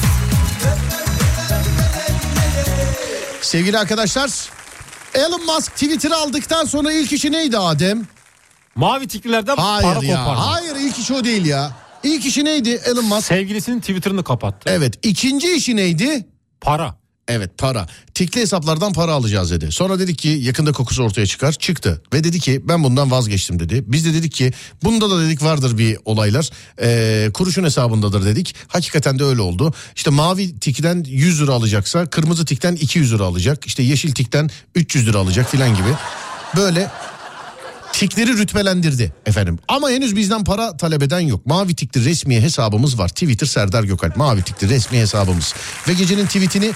[3.40, 4.30] Sevgili arkadaşlar
[5.14, 8.06] Elon Musk Twitter'ı aldıktan sonra ilk işi neydi Adem?
[8.74, 10.18] Mavi tiklilerden Hayır para ya.
[10.24, 10.40] kopardı.
[10.40, 11.72] Hayır ilk işi o değil ya.
[12.02, 13.26] İlk işi neydi Elon Musk?
[13.26, 14.70] Sevgilisinin Twitter'ını kapattı.
[14.72, 14.98] Evet.
[15.02, 16.26] ikinci işi neydi?
[16.60, 16.99] Para.
[17.30, 17.86] Evet para.
[18.14, 19.72] Tikli hesaplardan para alacağız dedi.
[19.72, 21.52] Sonra dedik ki yakında kokusu ortaya çıkar.
[21.52, 22.02] Çıktı.
[22.12, 23.84] Ve dedi ki ben bundan vazgeçtim dedi.
[23.86, 24.52] Biz de dedik ki
[24.84, 26.50] bunda da dedik vardır bir olaylar.
[26.82, 28.54] Ee, kuruşun hesabındadır dedik.
[28.68, 29.74] Hakikaten de öyle oldu.
[29.96, 33.66] İşte mavi tikten 100 lira alacaksa kırmızı tikten 200 lira alacak.
[33.66, 35.90] İşte yeşil tikten 300 lira alacak filan gibi.
[36.56, 36.90] Böyle
[37.92, 39.58] tikleri rütbelendirdi efendim.
[39.68, 41.46] Ama henüz bizden para talep eden yok.
[41.46, 43.08] Mavi tikli resmi hesabımız var.
[43.08, 44.16] Twitter Serdar Gökalp.
[44.16, 45.54] Mavi tikli resmi hesabımız.
[45.88, 46.72] Ve gecenin tweetini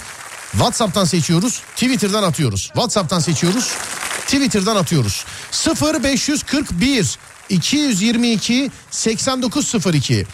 [0.57, 1.61] WhatsApp'tan seçiyoruz.
[1.75, 2.61] Twitter'dan atıyoruz.
[2.61, 3.73] WhatsApp'tan seçiyoruz.
[4.27, 5.25] Twitter'dan atıyoruz.
[5.51, 7.17] 0541
[7.49, 10.25] 222 8902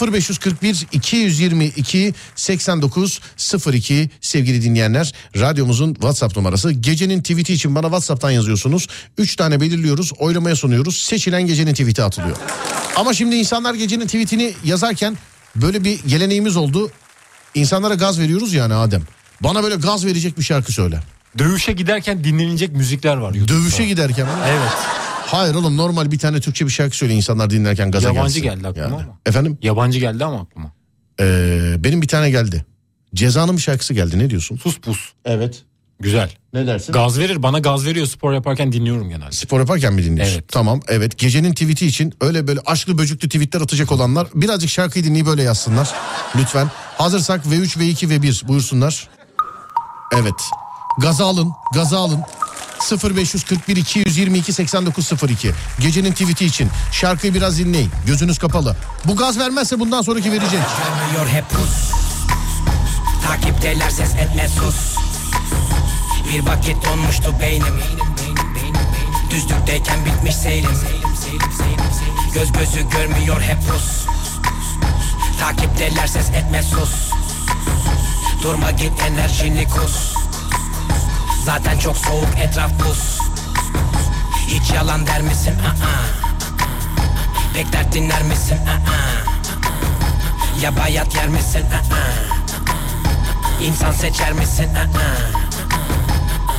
[0.00, 9.36] 0541 222 8902 sevgili dinleyenler radyomuzun WhatsApp numarası gecenin tweet'i için bana WhatsApp'tan yazıyorsunuz 3
[9.36, 12.36] tane belirliyoruz oylamaya sunuyoruz seçilen gecenin tweet'i atılıyor
[12.96, 15.18] ama şimdi insanlar gecenin tweet'ini yazarken
[15.56, 16.90] böyle bir geleneğimiz oldu
[17.54, 19.02] insanlara gaz veriyoruz yani Adem
[19.44, 21.00] bana böyle gaz verecek bir şarkı söyle
[21.38, 23.34] Dövüşe giderken dinlenilecek müzikler var.
[23.34, 23.58] YouTube'da.
[23.62, 24.32] dövüşe giderken mi?
[24.48, 24.72] Evet.
[25.26, 28.56] Hayır oğlum normal bir tane Türkçe bir şarkı söyle insanlar dinlerken gaza Yabancı gelsin.
[28.62, 29.18] geldi aklıma ama.
[29.26, 30.72] Efendim Yabancı geldi ama aklıma.
[31.20, 32.64] ee, benim bir tane geldi.
[33.14, 34.56] Cezanın bir şarkısı geldi ne diyorsun?
[34.56, 34.98] Sus pus.
[35.24, 35.62] Evet.
[36.00, 36.30] Güzel.
[36.52, 36.92] Ne dersin?
[36.92, 37.42] Gaz verir.
[37.42, 39.32] Bana gaz veriyor spor yaparken dinliyorum genelde.
[39.32, 40.34] Spor yaparken mi dinliyorsun?
[40.34, 40.44] Evet.
[40.48, 45.26] Tamam evet gecenin tweet'i için öyle böyle aşklı böcüklü tweetler atacak olanlar birazcık şarkıyı dinleyip
[45.26, 45.90] böyle yazsınlar.
[46.36, 46.70] Lütfen.
[46.98, 49.08] Hazırsak V3, V2, V1 buyursunlar.
[50.12, 50.50] Evet.
[50.98, 52.22] Gaza alın, gaza alın.
[53.14, 57.90] 0541 222 8902 Gecenin tweet'i için şarkıyı biraz dinleyin.
[58.06, 58.76] Gözünüz kapalı.
[59.04, 60.50] Bu gaz vermezse bundan sonraki verecek.
[60.52, 61.92] Görmüyor hep pus
[63.26, 64.96] Takipteler ses etme sus
[66.32, 67.80] Bir vakit donmuştu beynim
[69.30, 70.78] Düzlükteyken bitmiş seyrim
[72.34, 74.06] Göz gözü görmüyor hep pus
[75.40, 77.12] Takipteler ses etme sus
[78.42, 80.14] Durma git enerjini kus
[81.44, 83.18] Zaten çok soğuk etraf buz
[84.46, 85.54] Hiç yalan der misin?
[85.58, 86.02] Aa.
[87.54, 88.56] Pek dert dinler misin?
[88.66, 88.82] Aa.
[90.62, 91.64] Ya bayat yer misin?
[91.72, 93.62] Aa.
[93.64, 94.68] İnsan seçer misin?
[94.74, 95.51] Aa.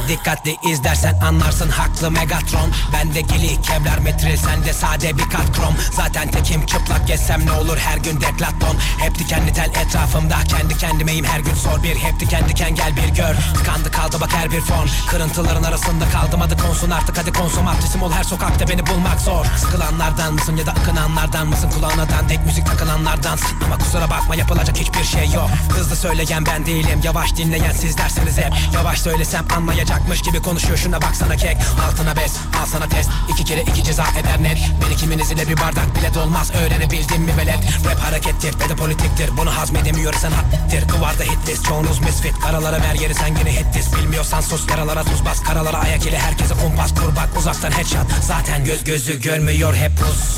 [0.07, 2.71] Dikkatli izlersen anlarsın haklı Megatron.
[2.93, 5.75] Bende gili kevlar metril sende sade bir kat krom.
[5.91, 11.25] Zaten tekim çıplak gezsem ne olur her gün deklaton Hep dikenli tel etrafımda kendi kendimeyim
[11.25, 11.53] her gün.
[11.53, 13.35] Sor bir Hep diken diken gel bir gör.
[13.57, 14.87] Tıkandı kaldı bak her bir fon.
[15.09, 16.41] Kırıntıların arasında kaldım.
[16.41, 19.45] Adı konsun artık hadi konsomatrisim ol her sokakta beni bulmak zor.
[19.57, 21.69] Sıkılanlardan mısın ya da akınanlardan mısın?
[21.69, 23.37] Kulağına dandik müzik takılanlardan.
[23.65, 25.49] Ama kusura bakma yapılacak hiçbir şey yok.
[25.69, 27.01] Hızlı söyleyen ben değilim.
[27.03, 28.53] Yavaş dinleyen siz dersiniz hep.
[28.73, 30.77] Yavaş söylesem anlayacakmış gibi konuşuyor.
[30.77, 31.57] Şuna baksana kek.
[31.87, 33.09] Altına bez al sana test.
[33.29, 34.57] İki kere iki ceza eder net.
[34.85, 36.51] Beni kiminiz ile bir bardak bile dolmaz.
[36.51, 37.59] Öğrenebildim mi velet?
[37.85, 39.37] Rap harekettir ve de politiktir.
[39.37, 40.89] Bunu hazmedemiyorsan hattir.
[40.89, 42.39] Duvarda hit list çoğunuz misfit.
[42.39, 46.17] Karalara ver yeri sen yine hit list Bilmiyorsan sus yaralara tuz bas Karalara ayak ile
[46.17, 50.37] herkese kumpas kur bak uzaktan headshot Zaten göz gözü görmüyor hep pus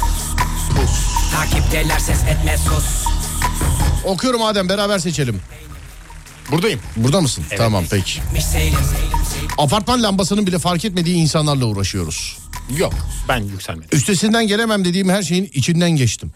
[1.33, 3.05] Takipteler ses etme sus
[4.05, 5.41] Okuyorum Adem beraber seçelim.
[6.51, 6.79] Buradayım.
[6.95, 7.45] Burada mısın?
[7.57, 8.21] Tamam peki.
[9.57, 12.37] Apartman lambasının bile fark etmediği insanlarla uğraşıyoruz.
[12.77, 12.93] Yok
[13.29, 13.89] ben yükselmedim.
[13.91, 16.31] Üstesinden gelemem dediğim her şeyin içinden geçtim.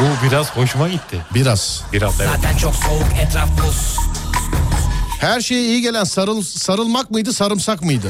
[0.00, 1.18] Bu biraz hoşuma gitti.
[1.34, 1.82] Biraz.
[1.92, 2.30] Biraz evet.
[2.36, 3.96] Zaten çok soğuk etraf buz
[5.24, 8.06] Her şeye iyi gelen sarıl sarılmak mıydı sarımsak mıydı?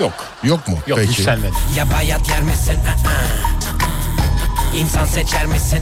[0.00, 0.12] Yok.
[0.42, 0.78] Yok mu?
[0.86, 1.08] Yok Peki.
[1.10, 1.54] yükselmedim.
[1.76, 2.74] Ya bayat yer misin?
[4.76, 5.78] İnsan seçer misin?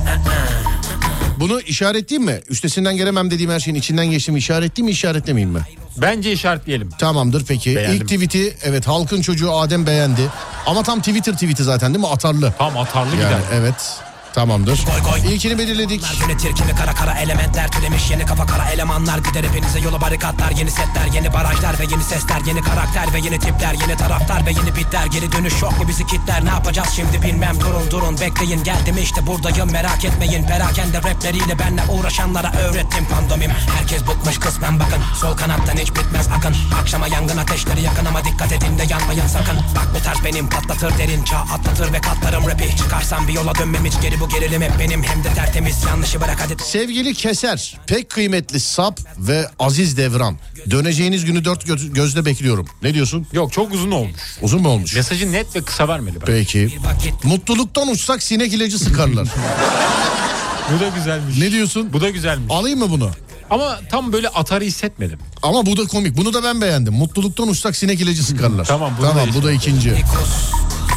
[1.40, 2.40] Bunu işaretleyeyim mi?
[2.48, 5.60] Üstesinden gelemem dediğim her şeyin içinden geçtim işaretleyeyim mi işaretlemeyeyim mi?
[5.96, 6.90] Bence işaretleyelim.
[6.90, 7.76] Tamamdır peki.
[7.76, 7.96] Beğendim.
[7.96, 10.20] İlk tweet'i evet halkın çocuğu Adem beğendi.
[10.66, 12.10] Ama tam Twitter tweet'i zaten değil mi?
[12.10, 12.52] Atarlı.
[12.58, 13.40] Tam atarlı Yani gider.
[13.52, 14.00] evet.
[14.34, 14.84] Tamamdır.
[14.86, 15.34] Goy goy.
[15.34, 16.20] İlkini belirledik.
[16.20, 18.10] Yönetir kimi kara kara elementler türemiş.
[18.10, 22.40] Yeni kafa kara elemanlar gider hepinize yolu barikatlar yeni setler yeni barajlar ve yeni sesler
[22.46, 25.06] yeni karakter ve yeni tipler yeni taraftar ve yeni bitler.
[25.06, 26.44] Geri dönüş yok mu bizi kitler?
[26.44, 27.60] Ne yapacağız şimdi bilmem.
[27.60, 28.64] Durun durun bekleyin.
[28.64, 29.72] Geldim işte buradayım.
[29.72, 30.46] Merak etmeyin.
[30.46, 33.50] Perakende rapleriyle benle uğraşanlara öğrettim pandomim.
[33.78, 35.02] Herkes bıkmış kısmen bakın.
[35.20, 36.56] Sol kanattan hiç bitmez akın.
[36.80, 39.56] Akşama yangın ateşleri yakın ama dikkat edin de yanmayın sakın.
[39.76, 42.76] Bak bu tarz benim patlatır derin çağ atlatır ve katlarım rapi.
[42.76, 46.40] Çıkarsam bir yola dönmem hiç geri bu gerilim hep benim hem de tertemiz yanlışı bırak
[46.40, 50.36] hadi Sevgili Keser, pek kıymetli Sap ve Aziz Devran.
[50.70, 52.66] Döneceğiniz günü dört göz- gözle bekliyorum.
[52.82, 53.26] Ne diyorsun?
[53.32, 54.20] Yok çok uzun olmuş.
[54.42, 54.94] Uzun mu olmuş?
[54.94, 56.26] Mesajı net ve kısa vermeli ben.
[56.26, 56.78] Peki.
[57.24, 59.28] Mutluluktan uçsak sinek ilacı sıkarlar.
[60.76, 61.38] Bu da güzelmiş.
[61.38, 61.92] ne diyorsun?
[61.92, 62.46] Bu da güzelmiş.
[62.50, 63.10] Alayım mı bunu?
[63.50, 65.18] Ama tam böyle atarı hissetmedim.
[65.42, 66.16] Ama bu da komik.
[66.16, 66.94] Bunu da ben beğendim.
[66.94, 68.64] Mutluluktan uçsak sinek ilacı sıkarlar.
[68.64, 69.90] Tamam, bunu da Tamam bu da ikinci.
[69.90, 70.50] kus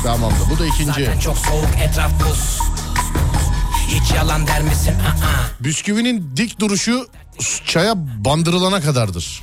[0.04, 0.50] Tamamdır.
[0.50, 0.86] Bu da ikinci.
[0.86, 2.60] Zaten çok soğuk etraf buz
[3.92, 4.92] Hiç yalan der misin?
[4.94, 7.08] Aa, Bisküvinin dik duruşu
[7.66, 9.42] çaya bandırılana kadardır.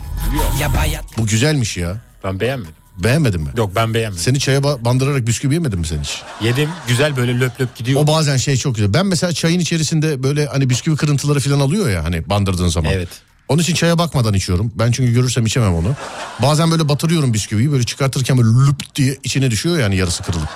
[0.60, 1.96] ya bayat Bu güzelmiş ya.
[2.24, 2.74] Ben beğenmedim.
[2.96, 3.48] Beğenmedin mi?
[3.56, 4.22] Yok ben beğenmedim.
[4.24, 6.22] Seni çaya ba- bandırarak bisküvi yemedin mi sen hiç?
[6.40, 8.00] Yedim güzel böyle löp löp gidiyor.
[8.00, 8.94] O bazen şey çok güzel.
[8.94, 12.92] Ben mesela çayın içerisinde böyle hani bisküvi kırıntıları falan alıyor ya hani bandırdığın zaman.
[12.92, 13.08] Evet.
[13.48, 14.72] Onun için çaya bakmadan içiyorum.
[14.74, 15.94] Ben çünkü görürsem içemem onu.
[16.42, 20.48] Bazen böyle batırıyorum bisküviyi böyle çıkartırken böyle lüp diye içine düşüyor yani yarısı kırılıp.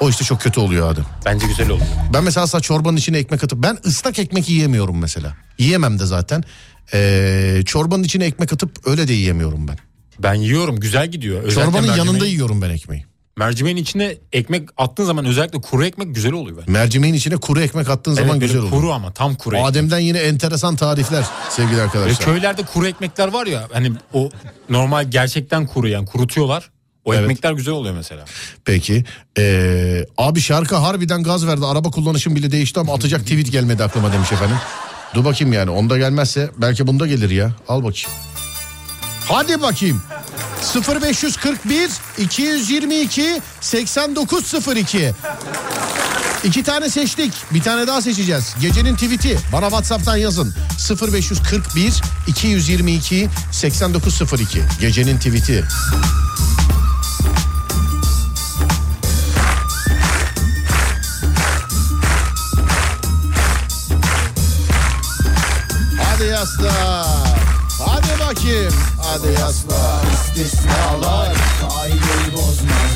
[0.00, 1.04] O işte çok kötü oluyor Adem.
[1.24, 1.82] Bence güzel oldu.
[2.12, 5.36] Ben mesela asla çorbanın içine ekmek atıp ben ıslak ekmek yiyemiyorum mesela.
[5.58, 6.44] Yiyemem de zaten.
[6.94, 9.76] Ee, çorbanın içine ekmek atıp öyle de yiyemiyorum ben.
[10.18, 11.42] Ben yiyorum güzel gidiyor.
[11.42, 13.04] Özellikle Çorbanın mercimeğin- yanında yiyorum ben ekmeği.
[13.38, 16.72] Mercimeğin içine ekmek attığın zaman özellikle kuru ekmek güzel oluyor bence.
[16.72, 18.76] Mercimeğin içine kuru ekmek attığın Evet, zaman böyle güzel oluyor.
[18.82, 19.70] kuru ama tam kuru ekmek.
[19.70, 22.24] Adem'den yine enteresan tarifler sevgili Ve arkadaşlar.
[22.24, 24.30] köylerde kuru ekmekler var ya hani o
[24.70, 26.70] normal gerçekten kuru yani kurutuyorlar.
[27.04, 27.22] O Evet.
[27.22, 28.24] ekmekler güzel oluyor mesela.
[28.64, 29.04] Peki.
[29.38, 31.66] Ee, abi şarkı harbiden gaz verdi.
[31.66, 34.56] Araba kullanışım bile değişti ama atacak tweet gelmedi aklıma demiş efendim.
[35.14, 35.70] Dur bakayım yani.
[35.70, 37.52] Onda gelmezse belki bunda gelir ya.
[37.68, 38.10] Al bakayım.
[39.28, 40.02] Hadi bakayım.
[40.74, 45.12] 0541 222 8902
[46.44, 47.32] İki tane seçtik.
[47.54, 48.54] Bir tane daha seçeceğiz.
[48.60, 49.38] Gecenin tweet'i.
[49.52, 50.54] Bana WhatsApp'tan yazın.
[51.12, 51.92] 0541
[52.26, 55.64] 222 8902 Gecenin tweet'i.
[66.50, 67.06] Yasla.
[67.86, 68.74] Hadi bakayım.
[69.02, 70.02] Hadi yasla.
[70.14, 71.34] İstisnalar.
[71.60, 72.90] Kaideyi bozmaz.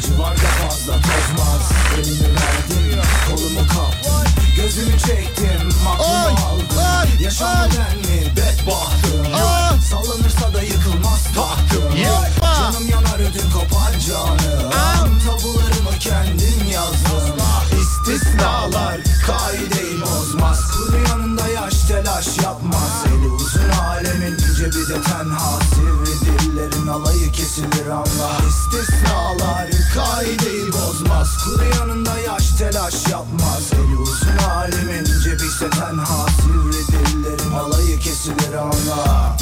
[0.00, 8.32] Işık var da fazla tozmaz Elimi verdim Kolumu kaptım Gözümü çektim Aklımı aldım Yaşam mi
[8.36, 9.80] bedbahtım Aa.
[9.90, 12.54] Sallanırsa da yıkılmaz tahtım Yapma.
[12.54, 17.44] Canım yanar ödüm kopar canım Tabularımı kendim yazdım
[17.80, 20.60] İstisnalar Kaideyi bozmaz.
[20.70, 21.48] Kuru yanında
[21.94, 25.60] telaş yapmaz Eli uzun alemin cebi de tenha.
[25.74, 28.30] Sivri dillerin alayı kesilir anla.
[28.48, 31.28] İstisnalar kaideyi bozmaz.
[31.44, 36.26] Kuru yanında yaş telaş yapmaz Eli uzun halimin cebi ise tenha.
[36.42, 39.36] Sivri dillerin alayı kesilir anla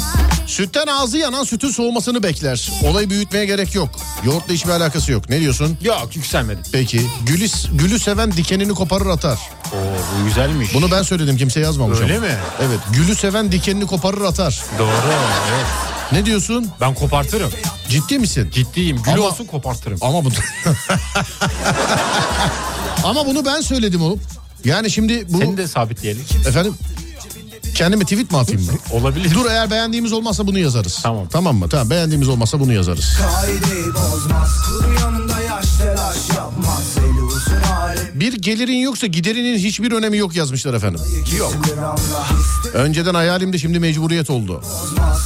[0.47, 2.69] Sütten ağzı yanan sütün soğumasını bekler.
[2.83, 3.89] Olayı büyütmeye gerek yok.
[4.25, 5.29] Yoğurtla hiçbir alakası yok.
[5.29, 5.77] Ne diyorsun?
[5.81, 6.63] Yok yükselmedim.
[6.71, 7.01] Peki.
[7.25, 9.39] Gülü, gülü seven dikenini koparır atar.
[9.73, 9.75] Oo
[10.21, 10.73] bu güzelmiş.
[10.73, 12.25] Bunu ben söyledim kimse yazmamış Öyle ama.
[12.27, 12.33] mi?
[12.61, 12.79] Evet.
[12.93, 14.61] Gülü seven dikenini koparır atar.
[14.79, 15.65] Doğru evet.
[16.11, 16.67] Ne diyorsun?
[16.81, 17.51] Ben kopartırım.
[17.89, 18.51] Ciddi misin?
[18.53, 19.01] Ciddiyim.
[19.03, 19.97] Gül Ama- olsun kopartırım.
[20.01, 20.29] Ama bu
[23.03, 24.19] Ama bunu ben söyledim oğlum.
[24.65, 26.25] Yani şimdi bu Seni de sabitleyelim.
[26.47, 26.75] efendim
[27.75, 28.71] kendime tweet mi atayım mı?
[28.91, 29.33] Olabilir.
[29.33, 30.99] Dur eğer beğendiğimiz olmazsa bunu yazarız.
[31.03, 31.27] Tamam.
[31.31, 31.69] Tamam mı?
[31.69, 33.17] Tamam beğendiğimiz olmazsa bunu yazarız.
[33.21, 39.91] Kaideyi bozmaz Kuru yanında yaş telaş yapmaz Eli uzun halimin Bir gelirin yoksa giderinin hiçbir
[39.91, 41.01] önemi yok yazmışlar efendim.
[41.79, 41.93] anla
[42.73, 44.61] Önceden hayalimde şimdi mecburiyet oldu.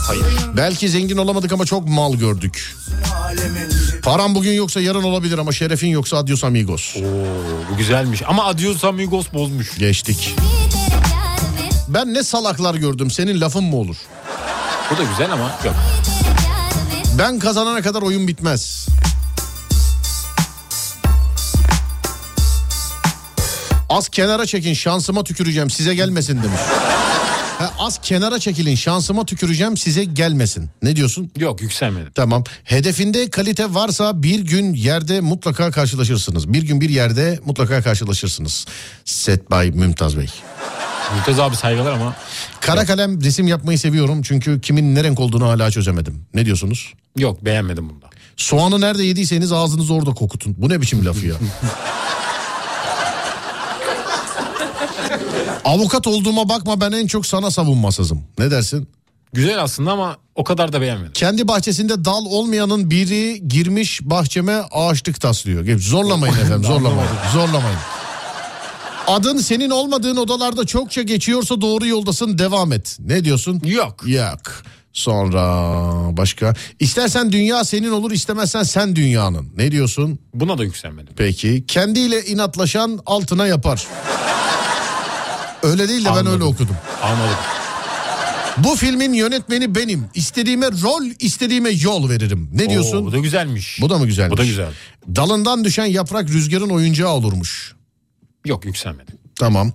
[0.07, 0.23] Hayır.
[0.57, 2.75] Belki zengin olamadık ama çok mal gördük.
[4.03, 6.95] Param bugün yoksa yarın olabilir ama şerefin yoksa adios amigos.
[6.97, 7.01] Oo
[7.71, 8.21] bu güzelmiş.
[8.27, 9.77] Ama Adios Amigos bozmuş.
[9.77, 10.35] Geçtik.
[11.97, 13.95] Ben ne salaklar gördüm senin lafın mı olur?
[14.91, 15.75] Bu da güzel ama yok.
[17.17, 18.87] Ben kazanana kadar oyun bitmez.
[23.89, 26.59] Az kenara çekin şansıma tüküreceğim size gelmesin demiş.
[27.59, 30.69] Ha, az kenara çekilin şansıma tüküreceğim size gelmesin.
[30.83, 31.31] Ne diyorsun?
[31.37, 32.11] Yok yükselmedim.
[32.15, 32.43] Tamam.
[32.63, 36.53] Hedefinde kalite varsa bir gün yerde mutlaka karşılaşırsınız.
[36.53, 38.65] Bir gün bir yerde mutlaka karşılaşırsınız.
[39.05, 40.29] Set by Mümtaz Bey.
[41.15, 42.15] Mümtaz abi saygılar ama
[42.59, 46.25] Kara kalem resim yapmayı seviyorum çünkü kimin ne renk olduğunu hala çözemedim.
[46.33, 46.93] Ne diyorsunuz?
[47.17, 48.05] yok beğenmedim bunda.
[48.37, 50.55] Soğanı nerede yediyseniz ağzınızı orada kokutun.
[50.57, 51.35] Bu ne biçim laf ya?
[55.65, 58.23] Avukat olduğuma bakma ben en çok sana savunmasızım.
[58.39, 58.87] Ne dersin?
[59.33, 61.13] Güzel aslında ama o kadar da beğenmedim.
[61.13, 65.79] Kendi bahçesinde dal olmayanın biri girmiş bahçeme ağaçlık taslıyor.
[65.79, 67.09] Zorlamayın efendim zorlamayın.
[67.33, 67.79] Zorlamayın.
[69.07, 72.97] Adın senin olmadığın odalarda çokça geçiyorsa doğru yoldasın devam et.
[72.99, 73.61] Ne diyorsun?
[73.65, 74.03] Yok.
[74.07, 74.41] Yok.
[74.93, 75.43] Sonra
[76.17, 76.53] başka.
[76.79, 79.47] İstersen dünya senin olur istemezsen sen dünyanın.
[79.57, 80.19] Ne diyorsun?
[80.33, 81.13] Buna da yükselmedim.
[81.17, 81.63] Peki.
[81.67, 83.87] Kendiyle inatlaşan altına yapar.
[85.63, 86.33] Öyle değil de ben Anladım.
[86.33, 86.75] öyle okudum.
[87.03, 87.35] Anladım.
[88.57, 90.05] Bu filmin yönetmeni benim.
[90.13, 92.49] İstediğime rol, istediğime yol veririm.
[92.53, 92.97] Ne diyorsun?
[92.97, 93.77] Oo, bu da güzelmiş.
[93.81, 94.33] Bu da mı güzelmiş?
[94.33, 94.69] Bu da güzel.
[95.15, 97.76] Dalından düşen yaprak rüzgarın oyuncağı olurmuş.
[98.47, 99.17] Yok yükselmedim.
[99.35, 99.73] Tamam.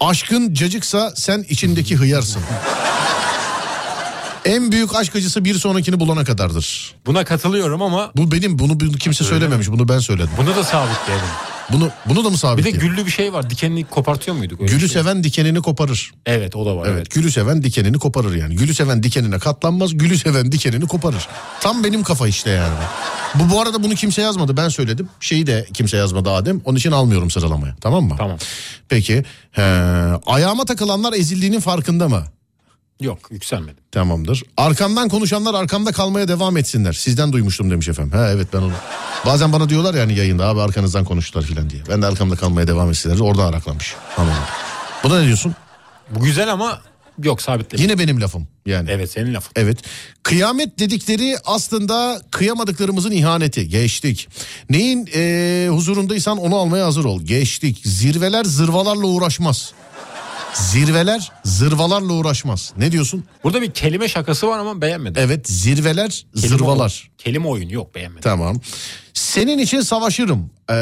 [0.00, 2.42] Aşkın cacıksa sen içindeki hıyarsın.
[4.44, 6.94] en büyük aşk acısı bir sonrakini bulana kadardır.
[7.06, 9.68] Buna katılıyorum ama Bu benim bunu, bunu kimse söylememiş.
[9.68, 10.30] Bunu ben söyledim.
[10.38, 11.26] bunu da sabitleyelim.
[11.72, 12.64] Bunu bunu da mı Bir sabit?
[12.64, 13.50] de güllü bir şey var.
[13.50, 14.60] Dikenini kopartıyor muyduk?
[14.60, 15.02] Öyle Gülü bir şey.
[15.02, 16.10] seven dikenini koparır.
[16.26, 16.86] Evet o da var.
[16.86, 17.10] Evet, Evet.
[17.10, 18.56] gülü seven dikenini koparır yani.
[18.56, 21.28] Gülü seven dikenine katlanmaz, gülü seven dikenini koparır.
[21.60, 22.74] Tam benim kafa işte yani.
[23.34, 24.56] Bu bu arada bunu kimse yazmadı.
[24.56, 25.08] Ben söyledim.
[25.20, 26.60] Şeyi de kimse yazmadı Adem.
[26.64, 27.76] Onun için almıyorum sıralamaya.
[27.80, 28.14] Tamam mı?
[28.18, 28.38] Tamam.
[28.88, 29.24] Peki.
[29.52, 29.62] He,
[30.26, 32.24] ayağıma takılanlar ezildiğinin farkında mı?
[33.00, 33.84] Yok yükselmedim.
[33.92, 34.42] Tamamdır.
[34.56, 36.92] Arkamdan konuşanlar arkamda kalmaya devam etsinler.
[36.92, 38.12] Sizden duymuştum demiş efendim.
[38.18, 38.72] Ha evet ben onu.
[39.26, 41.82] Bazen bana diyorlar yani yayında abi arkanızdan konuştular filan diye.
[41.88, 43.18] Ben de arkamda kalmaya devam etsinler.
[43.18, 43.94] Orada araklamış.
[44.16, 44.36] Anladım.
[45.04, 45.54] Buna ne diyorsun?
[46.10, 46.80] Bu güzel ama
[47.22, 47.82] yok sabitledim.
[47.84, 48.90] Yine benim lafım yani.
[48.90, 49.52] Evet senin lafın.
[49.56, 49.78] Evet.
[50.22, 53.68] Kıyamet dedikleri aslında kıyamadıklarımızın ihaneti.
[53.68, 54.28] Geçtik.
[54.70, 57.22] Neyin eee, huzurundaysan onu almaya hazır ol.
[57.22, 57.80] Geçtik.
[57.84, 59.72] Zirveler zırvalarla uğraşmaz.
[60.54, 62.72] Zirveler zırvalarla uğraşmaz.
[62.78, 63.24] Ne diyorsun?
[63.44, 65.22] Burada bir kelime şakası var ama beğenmedim.
[65.26, 67.02] Evet zirveler Kelime zırvalar.
[67.08, 68.22] oyun- kelime oyun yok beğenmedim.
[68.22, 68.60] Tamam.
[69.14, 70.50] Senin için savaşırım.
[70.70, 70.74] Ee,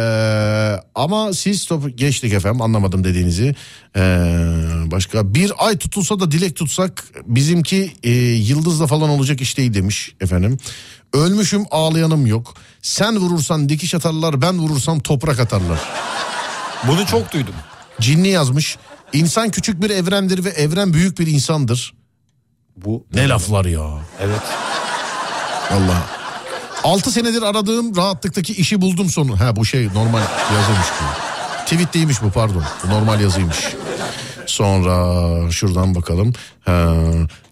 [0.94, 3.54] ama siz top geçtik efendim anlamadım dediğinizi.
[3.96, 4.00] Ee,
[4.90, 10.14] başka bir ay tutulsa da dilek tutsak bizimki e, yıldızla falan olacak iş değil demiş
[10.20, 10.58] efendim.
[11.12, 12.54] Ölmüşüm ağlayanım yok.
[12.82, 15.78] Sen vurursan dikiş atarlar ben vurursam toprak atarlar.
[16.88, 17.54] Bunu çok duydum.
[18.00, 18.76] Cinli yazmış.
[19.12, 21.94] İnsan küçük bir evrendir ve evren büyük bir insandır.
[22.76, 23.98] Bu Ne laflar ya.
[24.20, 24.40] evet.
[25.70, 26.02] Allah.
[26.84, 29.40] 6 senedir aradığım rahatlıktaki işi buldum sonu.
[29.40, 30.22] Ha bu şey normal
[30.54, 31.28] yazıymış bu.
[31.64, 32.64] Tweet değilmiş bu pardon.
[32.84, 33.56] Bu normal yazıymış.
[34.46, 36.32] Sonra şuradan bakalım.
[36.64, 36.94] Ha,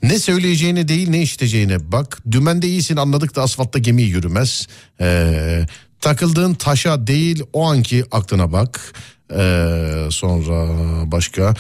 [0.03, 2.19] ne söyleyeceğine değil ne işiteceğine bak.
[2.31, 4.67] Dümende iyisin anladık da asfaltta gemi yürümez.
[5.01, 5.67] Ee,
[6.01, 8.93] takıldığın taşa değil o anki aklına bak.
[9.33, 10.67] Ee, sonra
[11.13, 11.55] başka.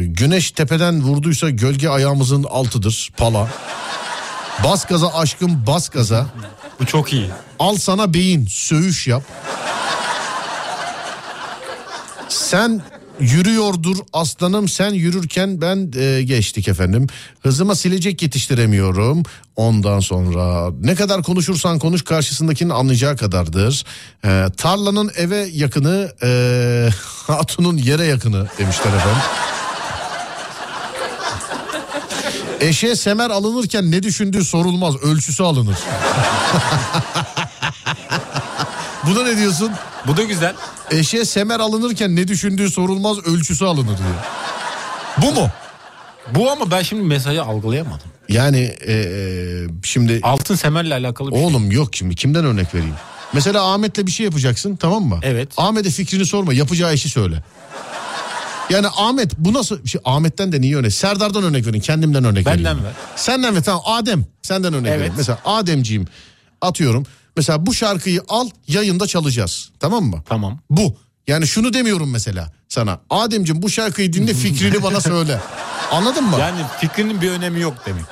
[0.00, 3.10] Güneş tepeden vurduysa gölge ayağımızın altıdır.
[3.16, 3.48] Pala.
[4.64, 6.26] Bas gaza aşkım bas gaza.
[6.80, 7.30] Bu çok iyi.
[7.58, 9.22] Al sana beyin söğüş yap.
[12.28, 12.82] Sen
[13.20, 17.06] yürüyordur aslanım sen yürürken ben e, geçtik efendim.
[17.40, 19.22] Hızıma silecek yetiştiremiyorum.
[19.56, 23.84] Ondan sonra ne kadar konuşursan konuş karşısındakinin anlayacağı kadardır.
[24.24, 26.88] E, tarlanın eve yakını e,
[27.26, 29.22] hatunun yere yakını demişler efendim.
[32.60, 35.78] Eşeğe semer alınırken ne düşündüğü sorulmaz ölçüsü alınır.
[39.06, 39.70] Buna ne diyorsun?
[40.06, 40.54] Bu da güzel.
[40.90, 44.14] Eşeğe semer alınırken ne düşündüğü sorulmaz ölçüsü alınır diyor.
[45.22, 45.48] Bu mu?
[46.34, 48.06] Bu ama ben şimdi mesajı algılayamadım.
[48.28, 51.44] Yani eee, şimdi Altın semerle alakalı bir şey.
[51.44, 52.94] oğlum yok şimdi kimden örnek vereyim?
[53.32, 55.18] Mesela Ahmet'le bir şey yapacaksın tamam mı?
[55.22, 55.48] Evet.
[55.56, 57.44] Ahmet'e fikrini sorma yapacağı işi söyle.
[58.70, 59.86] Yani Ahmet bu nasıl?
[59.86, 60.92] Şey, Ahmet'ten de niye örnek?
[60.92, 62.84] Serdar'dan örnek verin kendimden örnek Benden vereyim.
[62.84, 62.92] ver.
[63.16, 64.98] Senden ver tamam Adem senden örnek Evet.
[64.98, 65.14] vereyim.
[65.16, 66.06] Mesela Ademciğim
[66.60, 67.06] atıyorum.
[67.36, 70.22] Mesela bu şarkıyı al yayında çalacağız tamam mı?
[70.28, 70.58] Tamam.
[70.70, 70.96] Bu.
[71.26, 73.00] Yani şunu demiyorum mesela sana.
[73.10, 75.40] Ademciğim bu şarkıyı dinle fikrini bana söyle.
[75.92, 76.36] Anladın mı?
[76.40, 78.04] Yani fikrinin bir önemi yok demek.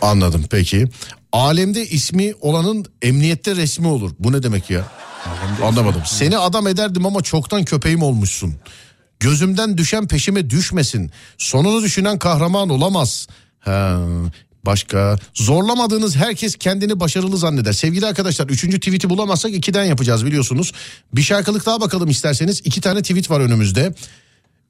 [0.00, 0.88] Anladım peki.
[1.32, 4.10] Alemde ismi olanın emniyette resmi olur.
[4.18, 4.84] Bu ne demek ya?
[5.62, 6.02] Anlamadım.
[6.06, 8.54] Seni adam ederdim ama çoktan köpeğim olmuşsun.
[9.20, 11.10] Gözümden düşen peşime düşmesin.
[11.38, 13.26] Sonunu düşünen kahraman olamaz.
[13.60, 13.98] Ha,
[14.66, 17.72] başka zorlamadığınız herkes kendini başarılı zanneder.
[17.72, 20.72] Sevgili arkadaşlar üçüncü tweet'i bulamazsak ikiden yapacağız biliyorsunuz.
[21.14, 22.60] Bir şarkılık daha bakalım isterseniz.
[22.64, 23.94] İki tane tweet var önümüzde.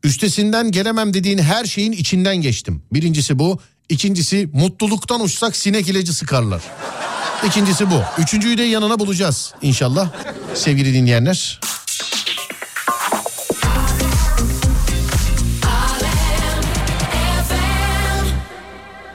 [0.04, 2.82] Üstesinden gelemem dediğin her şeyin içinden geçtim.
[2.92, 3.60] Birincisi bu.
[3.88, 6.62] İkincisi mutluluktan uçsak sinek ilacı sıkarlar.
[7.46, 8.02] İkincisi bu.
[8.18, 10.10] Üçüncüyü de yanına bulacağız inşallah
[10.54, 11.60] sevgili dinleyenler.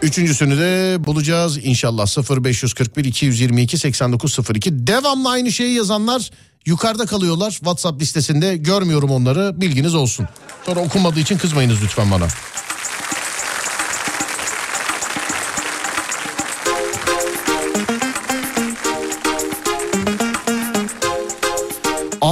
[0.02, 2.08] Üçüncüsünü de bulacağız inşallah
[2.43, 6.32] 0541 222 8902 devamlı aynı şeyi yazanlar
[6.66, 10.28] yukarıda kalıyorlar WhatsApp listesinde görmüyorum onları bilginiz olsun.
[10.66, 12.28] Sonra okunmadığı için kızmayınız lütfen bana.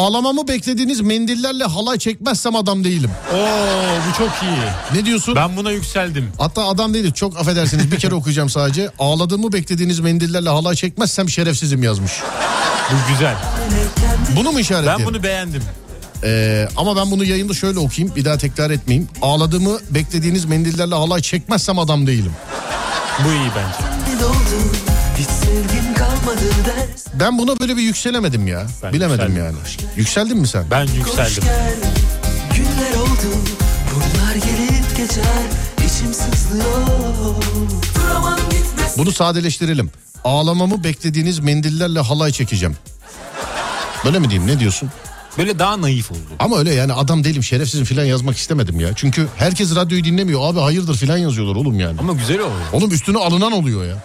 [0.05, 3.11] Ağlamamı beklediğiniz mendillerle halay çekmezsem adam değilim.
[3.33, 3.37] Oo
[4.09, 4.97] bu çok iyi.
[4.99, 5.35] Ne diyorsun?
[5.35, 6.31] Ben buna yükseldim.
[6.37, 8.89] Hatta adam değilim çok affedersiniz bir kere okuyacağım sadece.
[8.99, 12.11] Ağladığımı beklediğiniz mendillerle halay çekmezsem şerefsizim yazmış.
[12.91, 13.35] Bu güzel.
[14.35, 15.05] Bunu mu işaretleyelim?
[15.05, 15.63] Ben bunu beğendim.
[16.23, 19.09] Ee, ama ben bunu yayında şöyle okuyayım bir daha tekrar etmeyeyim.
[19.21, 22.31] Ağladığımı beklediğiniz mendillerle halay çekmezsem adam değilim.
[23.25, 24.05] Bu iyi bence.
[27.19, 28.67] Ben buna böyle bir yükselemedim ya.
[28.83, 29.45] Ben Bilemedim yükseldim.
[29.45, 29.57] yani.
[29.95, 30.63] Yükseldin mi sen?
[30.71, 31.43] Ben yükseldim.
[32.55, 33.35] Günler oldu
[33.95, 35.23] Bunlar gelip geçer
[35.77, 36.87] İçim sızlıyor
[38.97, 39.91] Bunu sadeleştirelim.
[40.23, 42.75] Ağlamamı beklediğiniz mendillerle halay çekeceğim.
[44.05, 44.89] Böyle mi diyeyim ne diyorsun?
[45.37, 46.19] Böyle daha naif oldu.
[46.39, 48.89] Ama öyle yani adam değilim şerefsizim filan yazmak istemedim ya.
[48.95, 50.41] Çünkü herkes radyoyu dinlemiyor.
[50.43, 51.99] Abi hayırdır filan yazıyorlar oğlum yani.
[51.99, 52.59] Ama güzel oluyor.
[52.73, 54.03] Oğlum üstüne alınan oluyor ya.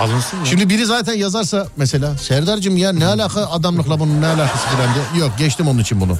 [0.00, 0.44] Alınsın ya.
[0.44, 5.24] Şimdi biri zaten yazarsa mesela Serdar'cığım ya ne alaka adamlıkla bunun ne alakası filan diye.
[5.24, 6.18] Yok geçtim onun için bunu.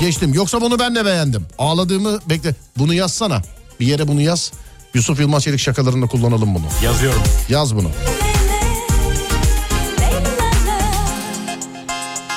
[0.00, 0.34] Geçtim.
[0.34, 1.46] Yoksa bunu ben de beğendim.
[1.58, 2.54] Ağladığımı bekle.
[2.78, 3.42] Bunu yazsana.
[3.80, 4.52] Bir yere bunu yaz.
[4.94, 6.64] Yusuf Yılmaz Çelik şakalarında kullanalım bunu.
[6.84, 7.22] Yazıyorum.
[7.48, 7.90] Yaz bunu.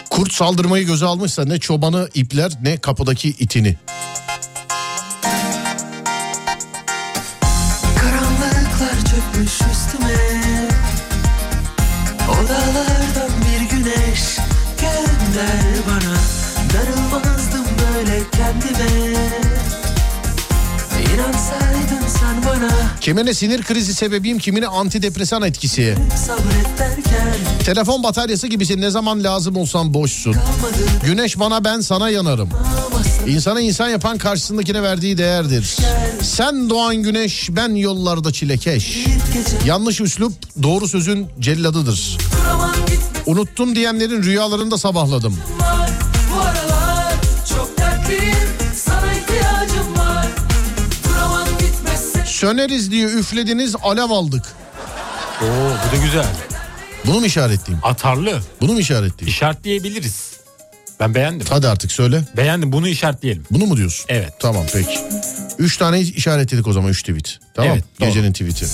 [0.10, 3.78] Kurt saldırmayı göze almışsa ne çobanı ipler ne kapıdaki itini.
[15.40, 16.16] Gönder bana
[16.74, 19.16] Darılmazdım böyle kendime
[21.14, 22.70] İnansaydın sen bana
[23.02, 25.96] Kimine sinir krizi sebebiyim kimine antidepresan etkisi.
[26.80, 27.28] Derken
[27.66, 30.34] Telefon bataryası gibisin ne zaman lazım olsan boşsun.
[30.34, 32.50] Kalmadı Güneş bana ben sana yanarım.
[33.28, 35.76] İnsanı insan yapan karşısındakine verdiği değerdir.
[36.22, 39.06] Sen doğan güneş ben yollarda çilekeş.
[39.66, 40.34] Yanlış üslup
[40.64, 42.18] doğru sözün celladıdır.
[43.30, 45.38] Unuttum diyenlerin rüyalarında sabahladım.
[45.60, 45.90] var
[46.34, 47.14] Bu aralar
[47.50, 48.36] çok dertliyim
[48.76, 50.28] Sana ihtiyacım var
[51.10, 54.46] Duramam gitmezsen Söneriz diye üflediniz alev aldık.
[55.42, 56.26] Oo bu da güzel.
[57.06, 57.86] Bunu mu işaretleyeyim?
[57.86, 58.42] Atarlı.
[58.62, 59.36] Bunu mu işaretleyeyim?
[59.36, 60.30] İşaretleyebiliriz.
[61.00, 61.48] Ben beğendim.
[61.50, 62.24] Hadi artık söyle.
[62.38, 63.46] Beğendim bunu işaretleyelim.
[63.52, 64.06] Bunu mu diyorsun?
[64.10, 64.34] Evet.
[64.40, 65.00] Tamam peki.
[65.60, 67.40] Üç tane işaretledik o zaman üç tweet.
[67.54, 67.72] Tamam.
[67.72, 67.84] Evet.
[68.00, 68.66] Gecenin tweet'i.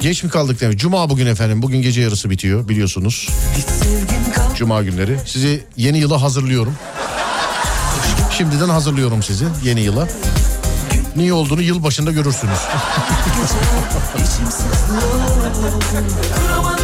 [0.00, 0.78] Geç mi kaldık demek?
[0.78, 1.62] Cuma bugün efendim.
[1.62, 3.28] Bugün gece yarısı bitiyor biliyorsunuz.
[4.56, 5.18] Cuma günleri.
[5.26, 6.74] Sizi yeni yıla hazırlıyorum.
[8.30, 10.08] Şimdiden hazırlıyorum sizi yeni yıla.
[11.16, 12.58] Niye olduğunu yıl başında görürsünüz.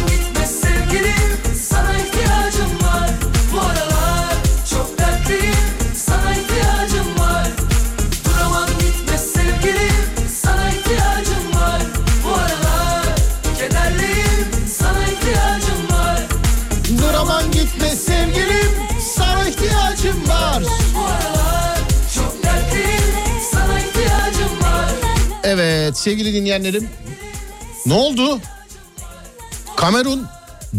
[25.97, 26.89] Evet sevgili dinleyenlerim.
[27.85, 28.39] Ne oldu?
[29.77, 30.25] Kamerun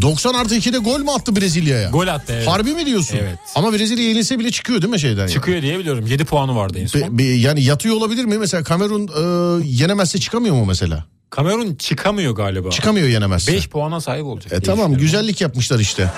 [0.03, 1.91] 90 artı 2'de gol mü attı Brezilya'ya?
[1.91, 2.49] Gol attı evet.
[2.49, 3.17] Harbi mi diyorsun?
[3.21, 3.39] Evet.
[3.55, 5.21] Ama Brezilya yenilse bile çıkıyor değil mi şeyden?
[5.21, 5.31] yani?
[5.31, 6.07] Çıkıyor diye biliyorum.
[6.07, 7.01] 7 puanı vardı en son.
[7.03, 8.39] Be- be- yani yatıyor olabilir mi?
[8.39, 11.05] Mesela Kamerun e, yenemezse çıkamıyor mu mesela?
[11.31, 12.71] Kamerun çıkamıyor galiba.
[12.71, 13.53] Çıkamıyor yenemezse.
[13.53, 14.53] 5 puana sahip olacak.
[14.53, 16.13] E tamam güzellik yapmışlar işte.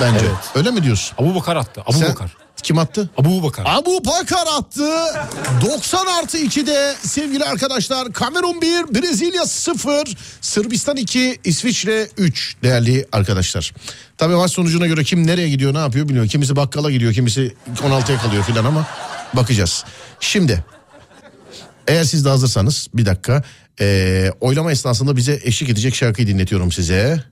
[0.00, 0.24] Bence.
[0.26, 0.36] Evet.
[0.54, 1.16] Öyle mi diyorsun?
[1.18, 1.82] Abu Bakar attı.
[1.86, 2.36] Abu Sen- Bakar.
[2.62, 3.10] Kim attı?
[3.18, 3.64] Abu Bakar.
[3.66, 4.90] Abu Bakar attı.
[5.66, 13.74] 90 artı 2'de sevgili arkadaşlar Kamerun 1, Brezilya 0, Sırbistan 2, İsviçre 3 değerli arkadaşlar.
[14.18, 16.28] Tabii maç sonucuna göre kim nereye gidiyor ne yapıyor bilmiyorum.
[16.30, 18.86] Kimisi bakkala gidiyor kimisi 16'ya kalıyor filan ama
[19.34, 19.84] bakacağız.
[20.20, 20.64] Şimdi
[21.86, 23.42] eğer siz de hazırsanız bir dakika
[23.80, 27.24] ee, oylama esnasında bize eşlik edecek şarkıyı dinletiyorum size.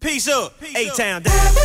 [0.00, 1.58] Peace up, A-Town down.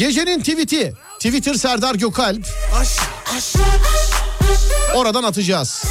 [0.00, 2.46] Gecenin tweet'i Twitter Serdar Gökalp
[4.94, 5.84] Oradan atacağız.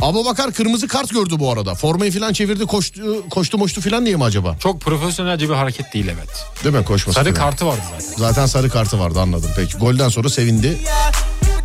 [0.00, 1.74] Abu Bakar kırmızı kart gördü bu arada.
[1.74, 4.56] Formayı falan çevirdi koştu koştu moştu falan diye mi acaba?
[4.58, 6.46] Çok profesyonelce bir hareket değil evet.
[6.64, 7.50] Değil mi koşması Sarı falan?
[7.50, 8.16] kartı vardı zaten.
[8.16, 9.78] Zaten sarı kartı vardı anladım peki.
[9.78, 10.78] Golden sonra sevindi.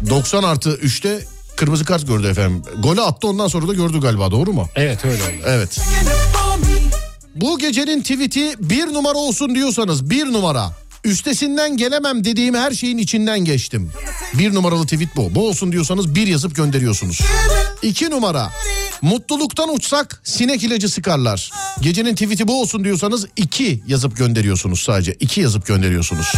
[0.09, 2.63] 90 artı 3'te kırmızı kart gördü efendim.
[2.79, 4.67] Golü attı ondan sonra da gördü galiba doğru mu?
[4.75, 5.43] Evet öyle oldu.
[5.45, 5.79] Evet.
[7.35, 10.84] Bu gecenin tweet'i bir numara olsun diyorsanız bir numara.
[11.05, 13.91] Üstesinden gelemem dediğim her şeyin içinden geçtim.
[14.33, 15.35] Bir numaralı tweet bu.
[15.35, 17.21] Bu olsun diyorsanız bir yazıp gönderiyorsunuz.
[17.81, 18.51] İki numara.
[19.01, 21.51] Mutluluktan uçsak sinek ilacı sıkarlar.
[21.81, 25.13] Gecenin tweet'i bu olsun diyorsanız iki yazıp gönderiyorsunuz sadece.
[25.13, 26.33] İki yazıp gönderiyorsunuz.